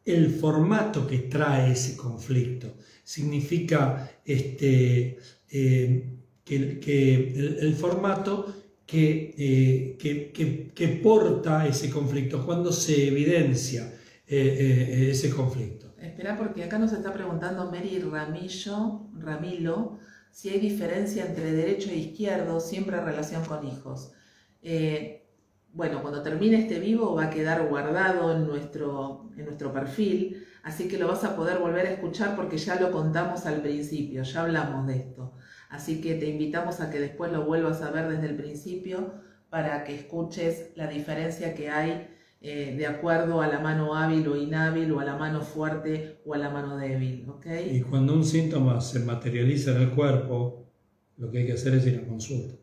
[0.06, 2.76] el formato que trae ese conflicto.
[3.04, 5.18] Significa este,
[5.50, 8.54] eh, que, el, formato
[8.90, 13.92] eh, que, que, porta ese conflicto, cuando se evidencia
[14.26, 15.92] eh, ese conflicto.
[16.00, 20.07] Espera, porque acá nos está preguntando Mary Ramillo, Ramilo
[20.38, 24.12] si hay diferencia entre derecho e izquierdo, siempre en relación con hijos.
[24.62, 25.26] Eh,
[25.72, 30.86] bueno, cuando termine este vivo va a quedar guardado en nuestro, en nuestro perfil, así
[30.86, 34.42] que lo vas a poder volver a escuchar porque ya lo contamos al principio, ya
[34.42, 35.32] hablamos de esto.
[35.70, 39.14] Así que te invitamos a que después lo vuelvas a ver desde el principio
[39.50, 44.36] para que escuches la diferencia que hay eh, de acuerdo a la mano hábil o
[44.36, 47.26] inhábil o a la mano fuerte o a la mano débil.
[47.70, 50.66] Y cuando un síntoma se materializa en el cuerpo,
[51.16, 52.54] lo que hay que hacer es ir a consulta.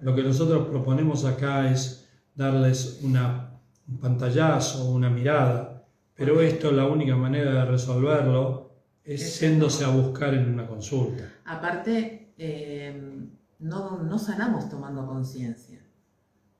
[0.00, 5.84] Lo que nosotros proponemos acá es darles una, un pantallazo, una mirada,
[6.14, 8.72] pero esto la única manera de resolverlo
[9.04, 11.24] es yéndose a buscar en una consulta.
[11.44, 15.71] Aparte, eh, no, no sanamos tomando conciencia.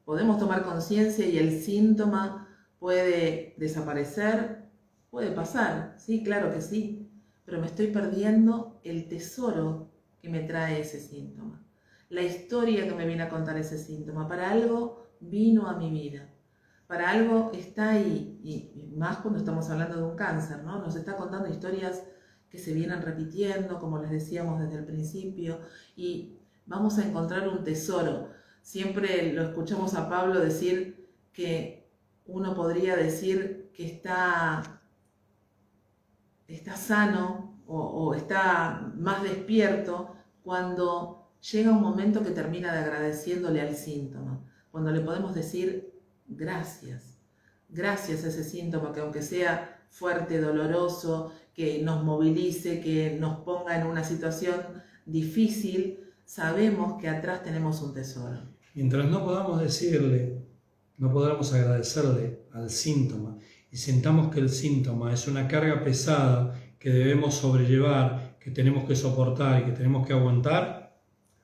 [0.04, 2.48] Podemos tomar conciencia y el síntoma
[2.78, 4.68] puede desaparecer,
[5.10, 7.08] puede pasar, sí, claro que sí,
[7.44, 11.64] pero me estoy perdiendo el tesoro que me trae ese síntoma,
[12.08, 14.28] la historia que me viene a contar ese síntoma.
[14.28, 16.28] Para algo vino a mi vida,
[16.86, 20.78] para algo está ahí, y más cuando estamos hablando de un cáncer, ¿no?
[20.80, 22.02] Nos está contando historias
[22.50, 25.60] que se vienen repitiendo, como les decíamos desde el principio,
[25.96, 28.28] y vamos a encontrar un tesoro
[28.62, 31.90] Siempre lo escuchamos a Pablo decir que
[32.26, 34.80] uno podría decir que está,
[36.46, 43.74] está sano o, está más despierto cuando llega un momento que termina de agradeciéndole al
[43.74, 45.92] síntoma, cuando le podemos decir
[46.26, 47.18] gracias,
[47.68, 53.78] gracias a ese síntoma que aunque sea fuerte, doloroso, que nos movilice, que nos ponga
[53.78, 54.60] en una situación
[55.04, 58.51] difícil, sabemos que atrás tenemos un tesoro.
[58.74, 60.38] Mientras no podamos decirle,
[60.96, 63.38] no podamos agradecerle al síntoma
[63.70, 68.96] y sintamos que el síntoma es una carga pesada que debemos sobrellevar, que tenemos que
[68.96, 70.98] soportar y que tenemos que aguantar,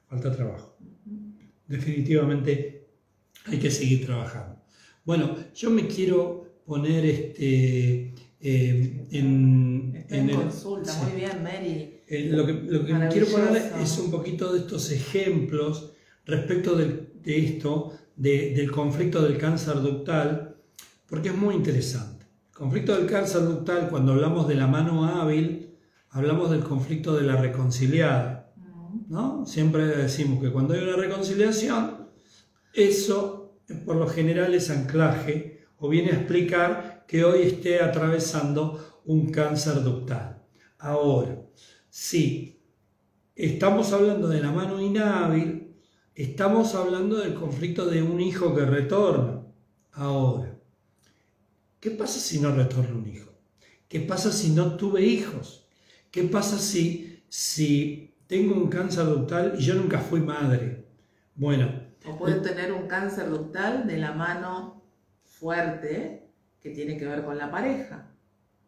[0.07, 0.77] falta trabajo.
[1.67, 2.89] Definitivamente
[3.47, 4.61] hay que seguir trabajando.
[5.05, 12.01] Bueno, yo me quiero poner este, eh, en, en, consulta, muy bien, Mary.
[12.07, 15.93] Eh, lo que, lo que quiero poner es un poquito de estos ejemplos
[16.27, 20.57] respecto del de esto, del conflicto del cáncer ductal,
[21.07, 22.27] porque es muy interesante.
[22.51, 25.77] El conflicto del cáncer ductal, cuando hablamos de la mano hábil,
[26.11, 28.53] hablamos del conflicto de la reconciliada.
[29.09, 29.47] ¿no?
[29.47, 32.09] Siempre decimos que cuando hay una reconciliación,
[32.73, 39.31] eso por lo general es anclaje o viene a explicar que hoy esté atravesando un
[39.31, 40.43] cáncer ductal.
[40.79, 41.41] Ahora,
[41.89, 42.63] si
[43.35, 45.58] estamos hablando de la mano inhábil,
[46.19, 49.41] Estamos hablando del conflicto de un hijo que retorna.
[49.93, 50.53] Ahora,
[51.79, 53.31] ¿qué pasa si no retorna un hijo?
[53.87, 55.69] ¿Qué pasa si no tuve hijos?
[56.11, 60.87] ¿Qué pasa si, si tengo un cáncer ductal y yo nunca fui madre?
[61.37, 61.85] Bueno.
[62.05, 64.83] O puede tener un cáncer ductal de la mano
[65.23, 68.11] fuerte que tiene que ver con la pareja.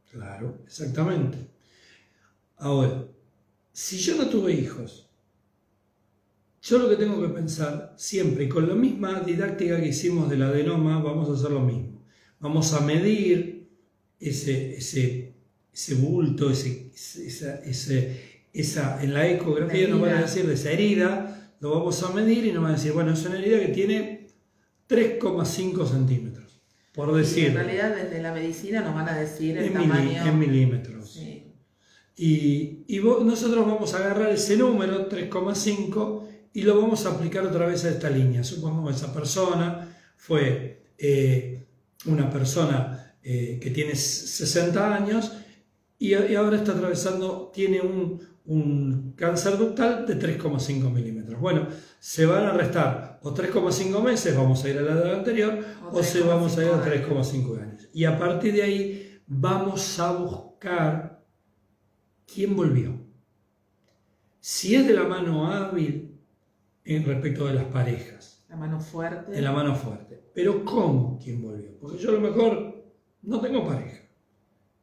[0.09, 1.51] Claro, exactamente.
[2.59, 3.07] Ahora,
[3.73, 5.10] si yo no tuve hijos,
[6.63, 10.43] yo lo que tengo que pensar siempre, y con la misma didáctica que hicimos del
[10.43, 12.05] adenoma, vamos a hacer lo mismo.
[12.39, 13.69] Vamos a medir
[14.19, 15.35] ese, ese,
[15.73, 21.55] ese bulto, ese, ese, esa, en la ecografía nos van a decir de esa herida,
[21.61, 24.29] lo vamos a medir y nos van a decir, bueno, es una herida que tiene
[24.89, 26.61] 3,5 centímetros,
[26.93, 27.49] por decir.
[27.49, 30.27] En realidad desde la medicina nos van a decir el tamaño...
[30.27, 31.17] en milímetros.
[32.17, 36.20] Y, y nosotros vamos a agarrar ese número, 3,5,
[36.53, 38.43] y lo vamos a aplicar otra vez a esta línea.
[38.43, 41.67] Supongamos esa persona fue eh,
[42.07, 45.33] una persona eh, que tiene 60 años
[45.99, 51.39] y, ahora está atravesando, tiene un, un cáncer ductal de 3,5 milímetros.
[51.41, 55.59] Bueno, se van a restar o 3,5 meses, vamos a ir a la edad anterior,
[55.93, 57.89] o, se vamos a ir a 3,5 años.
[57.93, 61.23] Y a partir de ahí vamos a buscar
[62.27, 62.99] quién volvió.
[64.41, 66.10] Si es de la mano hábil
[66.85, 68.45] en respecto de las parejas.
[68.49, 69.33] La mano fuerte.
[69.33, 70.21] De la mano fuerte.
[70.35, 71.79] Pero ¿cómo quién volvió?
[71.79, 72.85] Porque yo a lo mejor
[73.23, 74.03] no tengo pareja.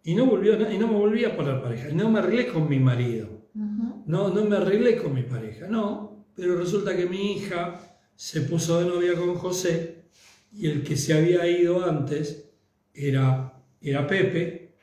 [0.03, 1.89] Y no, volvió, y no me volví a poner pareja.
[1.93, 3.27] No me arreglé con mi marido.
[3.53, 5.67] no, no me arreglé con mi pareja.
[5.67, 10.05] No, pero resulta que mi hija se puso de novia con José
[10.51, 12.49] y el que se había ido antes
[12.93, 14.75] era, era Pepe.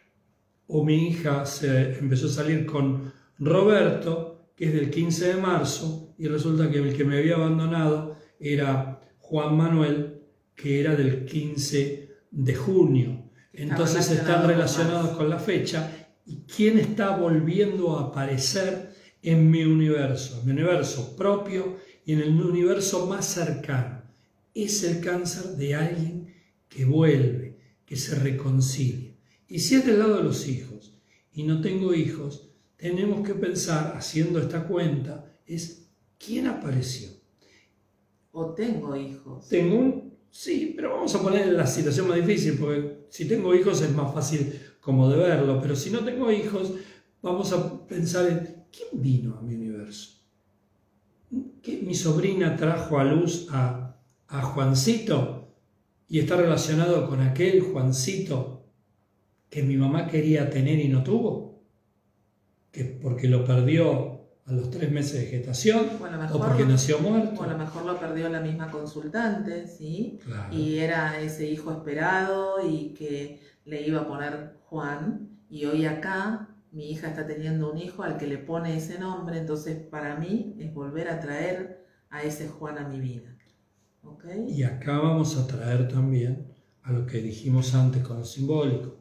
[0.66, 6.03] O mi hija se empezó a salir con Roberto, que es del 15 de marzo,
[6.18, 10.22] y resulta que el que me había abandonado era Juan Manuel,
[10.54, 13.30] que era del 15 de junio.
[13.52, 20.40] Entonces están relacionados con la fecha y quién está volviendo a aparecer en mi universo,
[20.40, 24.02] en mi universo propio y en el universo más cercano.
[24.54, 26.34] Es el cáncer de alguien
[26.68, 29.14] que vuelve, que se reconcilia.
[29.48, 30.98] Y si es del lado de los hijos
[31.32, 35.83] y no tengo hijos, tenemos que pensar, haciendo esta cuenta, es
[36.24, 37.08] quién apareció.
[38.32, 39.48] O tengo hijos.
[39.48, 43.80] Tengo un Sí, pero vamos a poner la situación más difícil, porque si tengo hijos
[43.82, 46.72] es más fácil como de verlo, pero si no tengo hijos,
[47.22, 50.24] vamos a pensar en quién vino a mi universo.
[51.62, 53.96] ¿Que mi sobrina trajo a luz a,
[54.26, 55.54] a Juancito
[56.08, 58.66] y está relacionado con aquel Juancito
[59.48, 61.62] que mi mamá quería tener y no tuvo?
[62.72, 64.13] Que porque lo perdió
[64.46, 65.88] a los tres meses de gestación
[66.32, 67.40] o, porque nació muerto.
[67.40, 70.18] O a lo mejor lo perdió la misma consultante, ¿sí?
[70.50, 75.30] Y era ese hijo esperado y que le iba a poner Juan.
[75.48, 79.38] Y hoy acá mi hija está teniendo un hijo al que le pone ese nombre,
[79.38, 83.34] entonces para mí es volver a traer a ese Juan a mi vida.
[84.48, 88.96] Y acá vamos a traer también a lo que dijimos antes con lo simbólico,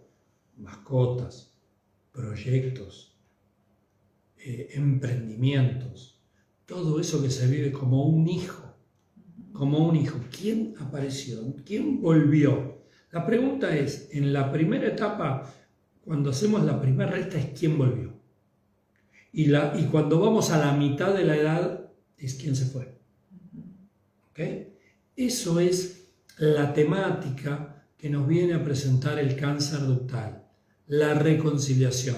[0.58, 1.54] mascotas,
[2.12, 3.13] proyectos,
[4.46, 6.22] eh, emprendimientos,
[6.66, 8.76] todo eso que se vive como un hijo,
[9.52, 10.20] como un hijo.
[10.32, 11.56] ¿Quién apareció?
[11.66, 12.84] ¿Quién volvió?
[13.12, 15.54] La pregunta es, en la primera etapa,
[16.04, 18.14] cuando hacemos la primera resta, es quién volvió.
[19.32, 22.94] Y, la, y cuando vamos a la mitad de la edad, es quién se fue.
[25.16, 30.44] Eso es la temática que nos viene a presentar el cáncer ductal,
[30.88, 32.18] la reconciliación,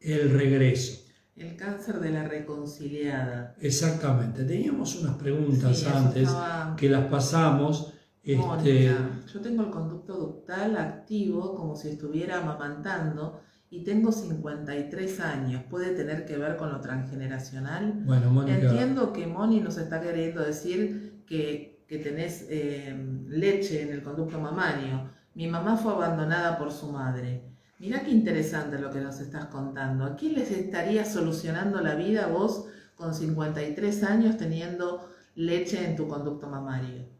[0.00, 1.03] el regreso.
[1.36, 3.56] El cáncer de la reconciliada.
[3.60, 4.44] Exactamente.
[4.44, 6.28] Teníamos unas preguntas antes
[6.76, 7.92] que las pasamos.
[8.22, 8.96] Este...
[9.32, 15.64] yo tengo el conducto ductal activo como si estuviera amamantando y tengo 53 años.
[15.68, 17.92] ¿Puede tener que ver con lo transgeneracional?
[18.06, 18.70] Bueno, Mónica...
[18.70, 22.96] Entiendo que Moni nos está queriendo decir que, que tenés eh,
[23.28, 25.10] leche en el conducto mamario.
[25.34, 27.53] Mi mamá fue abandonada por su madre.
[27.84, 30.06] Mirá qué interesante lo que nos estás contando.
[30.06, 32.64] ¿A quién les estaría solucionando la vida vos
[32.94, 37.12] con 53 años teniendo leche en tu conducto mamario?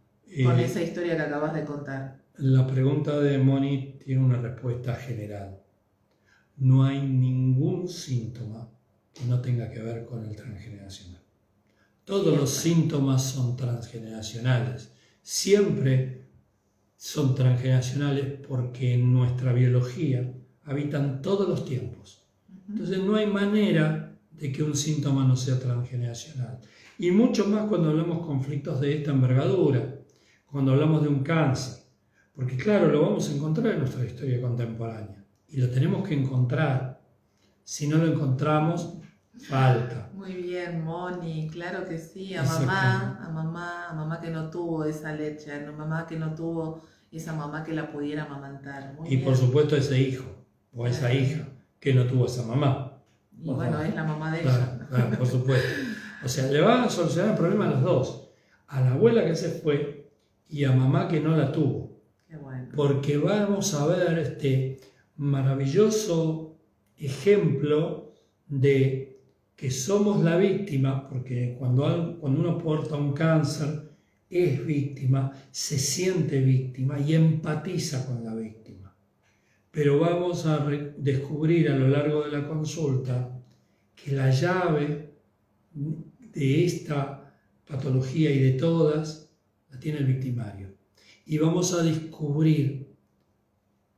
[0.42, 2.18] con esa historia que acabas de contar.
[2.38, 5.60] La pregunta de Moni tiene una respuesta general.
[6.56, 8.68] No hay ningún síntoma
[9.12, 11.22] que no tenga que ver con el transgeneracional.
[12.04, 14.92] Todos los síntomas son transgeneracionales.
[15.22, 16.24] Siempre
[16.96, 20.32] son transgeneracionales porque en nuestra biología
[20.64, 22.26] habitan todos los tiempos.
[22.68, 26.58] Entonces no hay manera de que un síntoma no sea transgeneracional.
[26.98, 30.00] Y mucho más cuando hablamos conflictos de esta envergadura,
[30.50, 31.84] cuando hablamos de un cáncer.
[32.34, 35.24] Porque claro, lo vamos a encontrar en nuestra historia contemporánea.
[35.48, 37.00] Y lo tenemos que encontrar.
[37.62, 38.98] Si no lo encontramos,
[39.48, 40.10] falta.
[40.14, 42.34] Muy bien, Moni, claro que sí.
[42.34, 46.34] A mamá, a mamá, a mamá que no tuvo esa leche, a mamá que no
[46.34, 48.96] tuvo esa mamá que la pudiera amamantar.
[49.08, 50.43] y por supuesto ese hijo
[50.74, 51.48] o a esa hija
[51.78, 53.02] que no tuvo esa mamá.
[53.40, 54.86] Y bueno, es la mamá de ella.
[54.88, 55.68] Claro, por supuesto.
[56.24, 58.30] O sea, le van a solucionar el problema a los dos.
[58.68, 60.10] A la abuela que se fue
[60.48, 62.00] y a mamá que no la tuvo.
[62.26, 62.68] Qué bueno.
[62.74, 64.80] Porque vamos a ver este
[65.16, 66.56] maravilloso
[66.96, 68.12] ejemplo
[68.48, 69.20] de
[69.56, 73.90] que somos la víctima, porque cuando, cuando uno porta un cáncer,
[74.28, 78.83] es víctima, se siente víctima y empatiza con la víctima
[79.74, 80.64] pero vamos a
[80.98, 83.42] descubrir a lo largo de la consulta
[83.96, 85.18] que la llave
[85.72, 87.34] de esta
[87.66, 89.34] patología y de todas
[89.68, 90.76] la tiene el victimario.
[91.26, 92.94] Y vamos a descubrir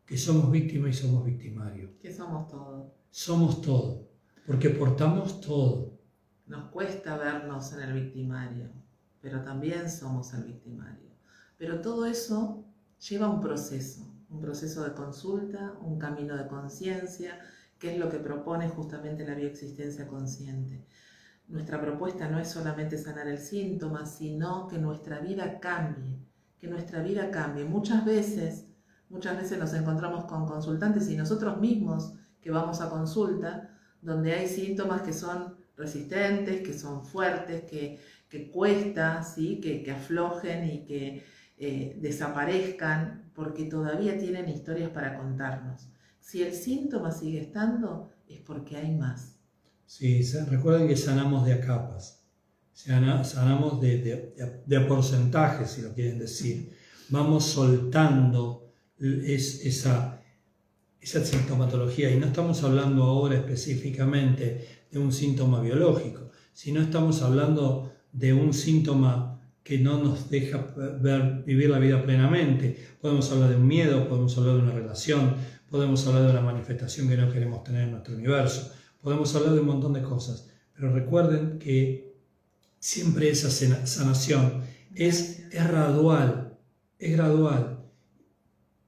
[0.06, 1.90] que somos víctimas y somos victimarios.
[2.00, 2.94] Que somos todo.
[3.10, 4.08] Somos todo,
[4.46, 5.98] porque portamos todo.
[6.46, 8.70] Nos cuesta vernos en el victimario,
[9.20, 11.10] pero también somos el victimario.
[11.58, 12.64] Pero todo eso
[12.98, 17.40] lleva un proceso, un proceso de consulta, un camino de conciencia,
[17.78, 20.86] que es lo que propone justamente la bioexistencia consciente.
[21.48, 26.18] Nuestra propuesta no es solamente sanar el síntoma, sino que nuestra vida cambie,
[26.58, 27.64] que nuestra vida cambie.
[27.64, 28.66] Muchas veces,
[29.08, 32.12] muchas veces nos encontramos con consultantes y nosotros mismos
[32.42, 33.70] que vamos a consulta,
[34.02, 39.60] donde hay síntomas que son resistentes, que son fuertes, que, que cuesta, ¿sí?
[39.60, 41.24] que, que aflojen y que
[41.58, 45.88] eh, desaparezcan, porque todavía tienen historias para contarnos.
[46.20, 49.36] Si el síntoma sigue estando, es porque hay más.
[49.86, 52.24] Sí, recuerden que sanamos de a capas,
[52.72, 54.34] sanamos de,
[54.76, 56.76] a porcentajes, si lo quieren decir.
[57.08, 60.20] Vamos soltando esa,
[61.00, 67.92] esa sintomatología y no estamos hablando ahora específicamente de un síntoma biológico, sino estamos hablando
[68.12, 69.35] de un síntoma
[69.66, 70.64] que no nos deja
[71.00, 72.78] ver, vivir la vida plenamente.
[73.00, 75.34] Podemos hablar de un miedo, podemos hablar de una relación,
[75.68, 79.60] podemos hablar de una manifestación que no queremos tener en nuestro universo, podemos hablar de
[79.60, 80.48] un montón de cosas.
[80.72, 82.14] Pero recuerden que
[82.78, 84.62] siempre esa sanación
[84.94, 86.56] es, es gradual,
[87.00, 87.80] es gradual.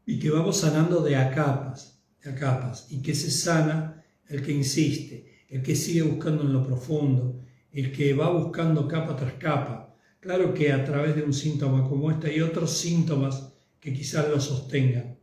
[0.06, 2.86] Y que vamos sanando de a capas, de a capas.
[2.88, 7.40] Y que se sana el que insiste, el que sigue buscando en lo profundo,
[7.72, 9.87] el que va buscando capa tras capa
[10.20, 14.40] Claro que a través de un síntoma como este hay otros síntomas que quizás lo
[14.40, 15.16] sostengan.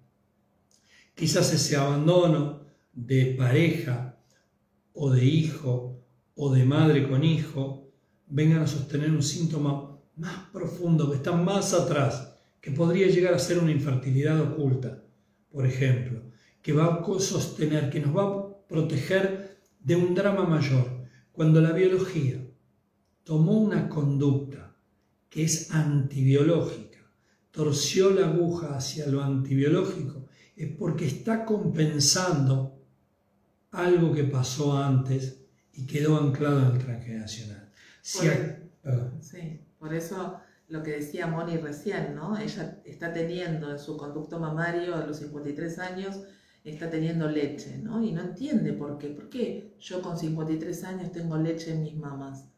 [1.14, 2.62] Quizás ese abandono
[2.94, 4.18] de pareja
[4.94, 6.02] o de hijo
[6.36, 7.92] o de madre con hijo
[8.28, 13.40] vengan a sostener un síntoma más profundo, que está más atrás, que podría llegar a
[13.40, 15.04] ser una infertilidad oculta,
[15.52, 16.22] por ejemplo,
[16.62, 21.06] que va a sostener, que nos va a proteger de un drama mayor.
[21.34, 22.42] Cuando la biología
[23.26, 24.75] tomó una conducta
[25.36, 27.00] que es antibiológica,
[27.52, 32.80] torció la aguja hacia lo antibiológico, es porque está compensando
[33.72, 35.42] algo que pasó antes
[35.74, 37.70] y quedó anclado en el transgeneracional.
[38.82, 42.38] por, sí, por eso lo que decía Moni recién, ¿no?
[42.38, 46.22] Ella está teniendo en su conducto mamario a los 53 años,
[46.64, 48.02] está teniendo leche, ¿no?
[48.02, 49.10] Y no entiende por qué.
[49.10, 52.55] ¿Por qué yo con 53 años tengo leche en mis mamas?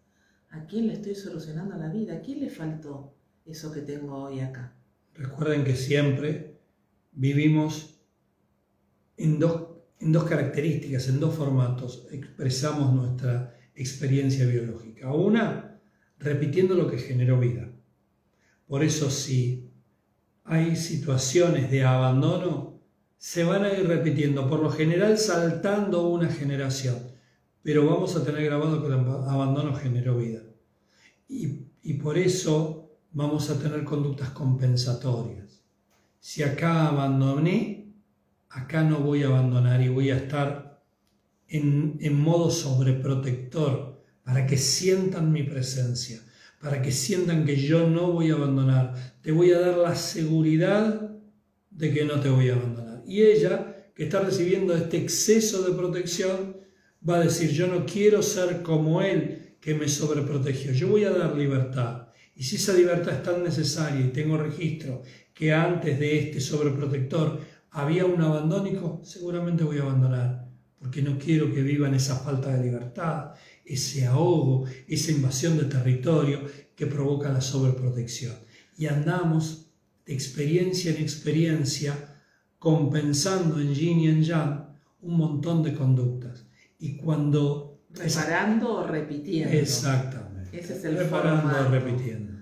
[0.50, 2.16] ¿A quién le estoy solucionando la vida?
[2.16, 4.74] ¿A quién le faltó eso que tengo hoy acá?
[5.14, 6.60] Recuerden que siempre
[7.12, 8.00] vivimos
[9.18, 9.70] en dos,
[10.00, 15.12] en dos características, en dos formatos, expresamos nuestra experiencia biológica.
[15.12, 15.80] Una,
[16.20, 17.70] repitiendo lo que generó vida.
[18.68, 19.72] Por eso si
[20.44, 22.80] hay situaciones de abandono,
[23.18, 27.17] se van a ir repitiendo, por lo general saltando una generación
[27.68, 30.40] pero vamos a tener grabado que el abandono generó vida.
[31.28, 35.66] Y, por eso vamos a tener conductas compensatorias.
[36.18, 37.92] Si acá abandoné,
[38.48, 40.82] acá no voy a abandonar y voy a estar
[41.50, 46.22] en, en modo sobreprotector para que sientan mi presencia,
[46.62, 48.94] para que sientan que yo no voy a abandonar.
[49.22, 51.18] Te voy a dar la seguridad
[51.70, 53.04] de que no te voy a abandonar.
[53.06, 56.57] Y ella, que está recibiendo este exceso de protección,
[57.08, 61.12] va a decir, yo no quiero ser como Él que me sobreprotegió, yo voy a
[61.12, 62.10] dar libertad.
[62.36, 65.02] Y si esa libertad es tan necesaria y tengo registro
[65.34, 67.40] que antes de este sobreprotector
[67.72, 70.48] había un abandónico, seguramente voy a abandonar,
[70.80, 73.34] porque no quiero que vivan esa falta de libertad,
[73.66, 76.42] ese ahogo, esa invasión de territorio
[76.76, 78.36] que provoca la sobreprotección.
[78.78, 79.72] Y andamos
[80.06, 82.22] de experiencia en experiencia,
[82.60, 84.68] compensando en yin y en yang
[85.02, 86.47] un montón de conductas.
[86.80, 87.82] Y cuando...
[87.90, 89.54] Reparando o repitiendo.
[89.58, 90.60] Exactamente.
[90.60, 92.34] Ese es el Reparando o repitiendo.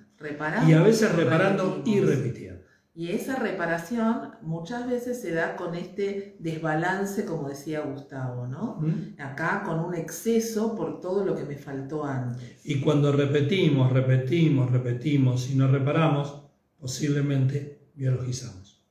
[0.68, 2.56] y a veces reparando y repitiendo.
[2.98, 8.80] Y esa reparación muchas veces se da con este desbalance, como decía Gustavo, ¿no?
[9.18, 12.62] Acá con un exceso por todo lo que me faltó antes.
[12.64, 16.44] Y cuando repetimos, repetimos, repetimos y no reparamos,
[16.80, 18.82] posiblemente biologizamos.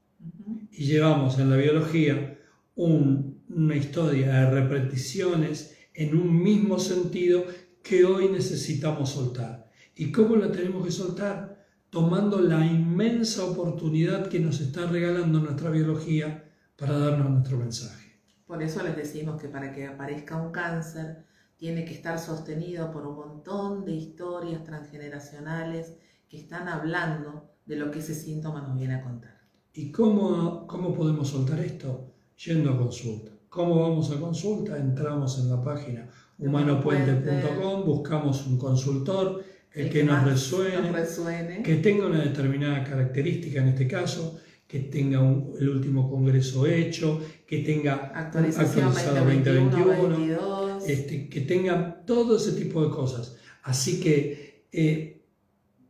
[0.70, 2.38] Y llevamos en la biología
[2.74, 7.44] un una historia de repeticiones en un mismo sentido
[7.82, 9.70] que hoy necesitamos soltar.
[9.94, 11.64] ¿Y cómo la tenemos que soltar?
[11.90, 18.20] Tomando la inmensa oportunidad que nos está regalando nuestra biología para darnos nuestro mensaje.
[18.46, 21.24] Por eso les decimos que para que aparezca un cáncer,
[21.56, 25.96] tiene que estar sostenido por un montón de historias transgeneracionales
[26.28, 29.40] que están hablando de lo que ese síntoma nos viene a contar.
[29.72, 32.12] ¿Y cómo, cómo podemos soltar esto?
[32.44, 33.33] Yendo a consulta.
[33.54, 34.76] ¿Cómo vamos a consulta?
[34.76, 42.20] Entramos en la página humanopuente.com, buscamos un consultor, el, que, nos resuene, que tenga una
[42.20, 48.90] determinada característica en este caso, que tenga el último congreso hecho, que tenga actualizado
[49.24, 53.36] 2021, este, que tenga todo ese tipo de cosas.
[53.62, 55.22] Así que eh,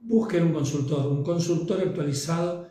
[0.02, 2.68] busquen un consultor, un consultor actualizado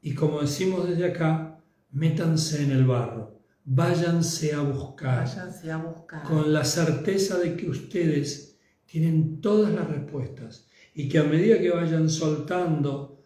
[0.00, 1.60] y como decimos desde acá,
[1.90, 6.22] métanse en el barro, váyanse a buscar, váyanse a buscar.
[6.24, 11.70] con la certeza de que ustedes tienen todas las respuestas y que a medida que
[11.70, 13.22] vayan soltando,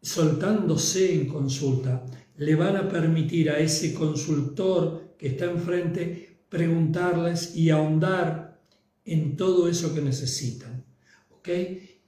[0.00, 2.04] soltándose en consulta,
[2.36, 8.60] le van a permitir a ese consultor que está enfrente preguntarles y ahondar
[9.04, 10.84] en todo eso que necesitan.
[11.30, 11.48] ¿ok?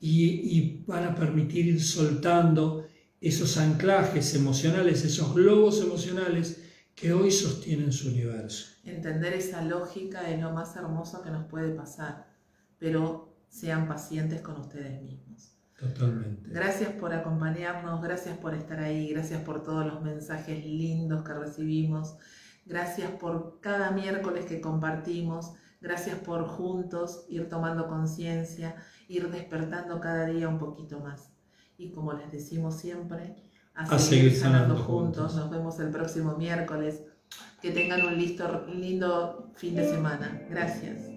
[0.01, 2.87] y, van a permitir ir soltando
[3.21, 6.63] esos anclajes emocionales, esos globos emocionales
[7.01, 8.75] que hoy sostienen su universo.
[8.85, 12.27] Entender esa lógica es lo más hermoso que nos puede pasar,
[12.79, 15.57] pero sean pacientes con ustedes mismos.
[15.79, 16.51] Totalmente.
[16.51, 22.17] Gracias por acompañarnos, gracias por estar ahí, gracias por todos los mensajes lindos que recibimos,
[22.67, 28.77] gracias por cada miércoles que compartimos, gracias por juntos ir tomando conciencia
[29.11, 31.33] ir despertando cada día un poquito más.
[31.77, 33.35] Y como les decimos siempre,
[33.89, 35.35] a, seguir, sanando, juntos.
[35.35, 37.03] Nos vemos el próximo miércoles.
[37.63, 40.43] Que tengan un listo, lindo fin de semana.
[40.49, 41.10] Gracias.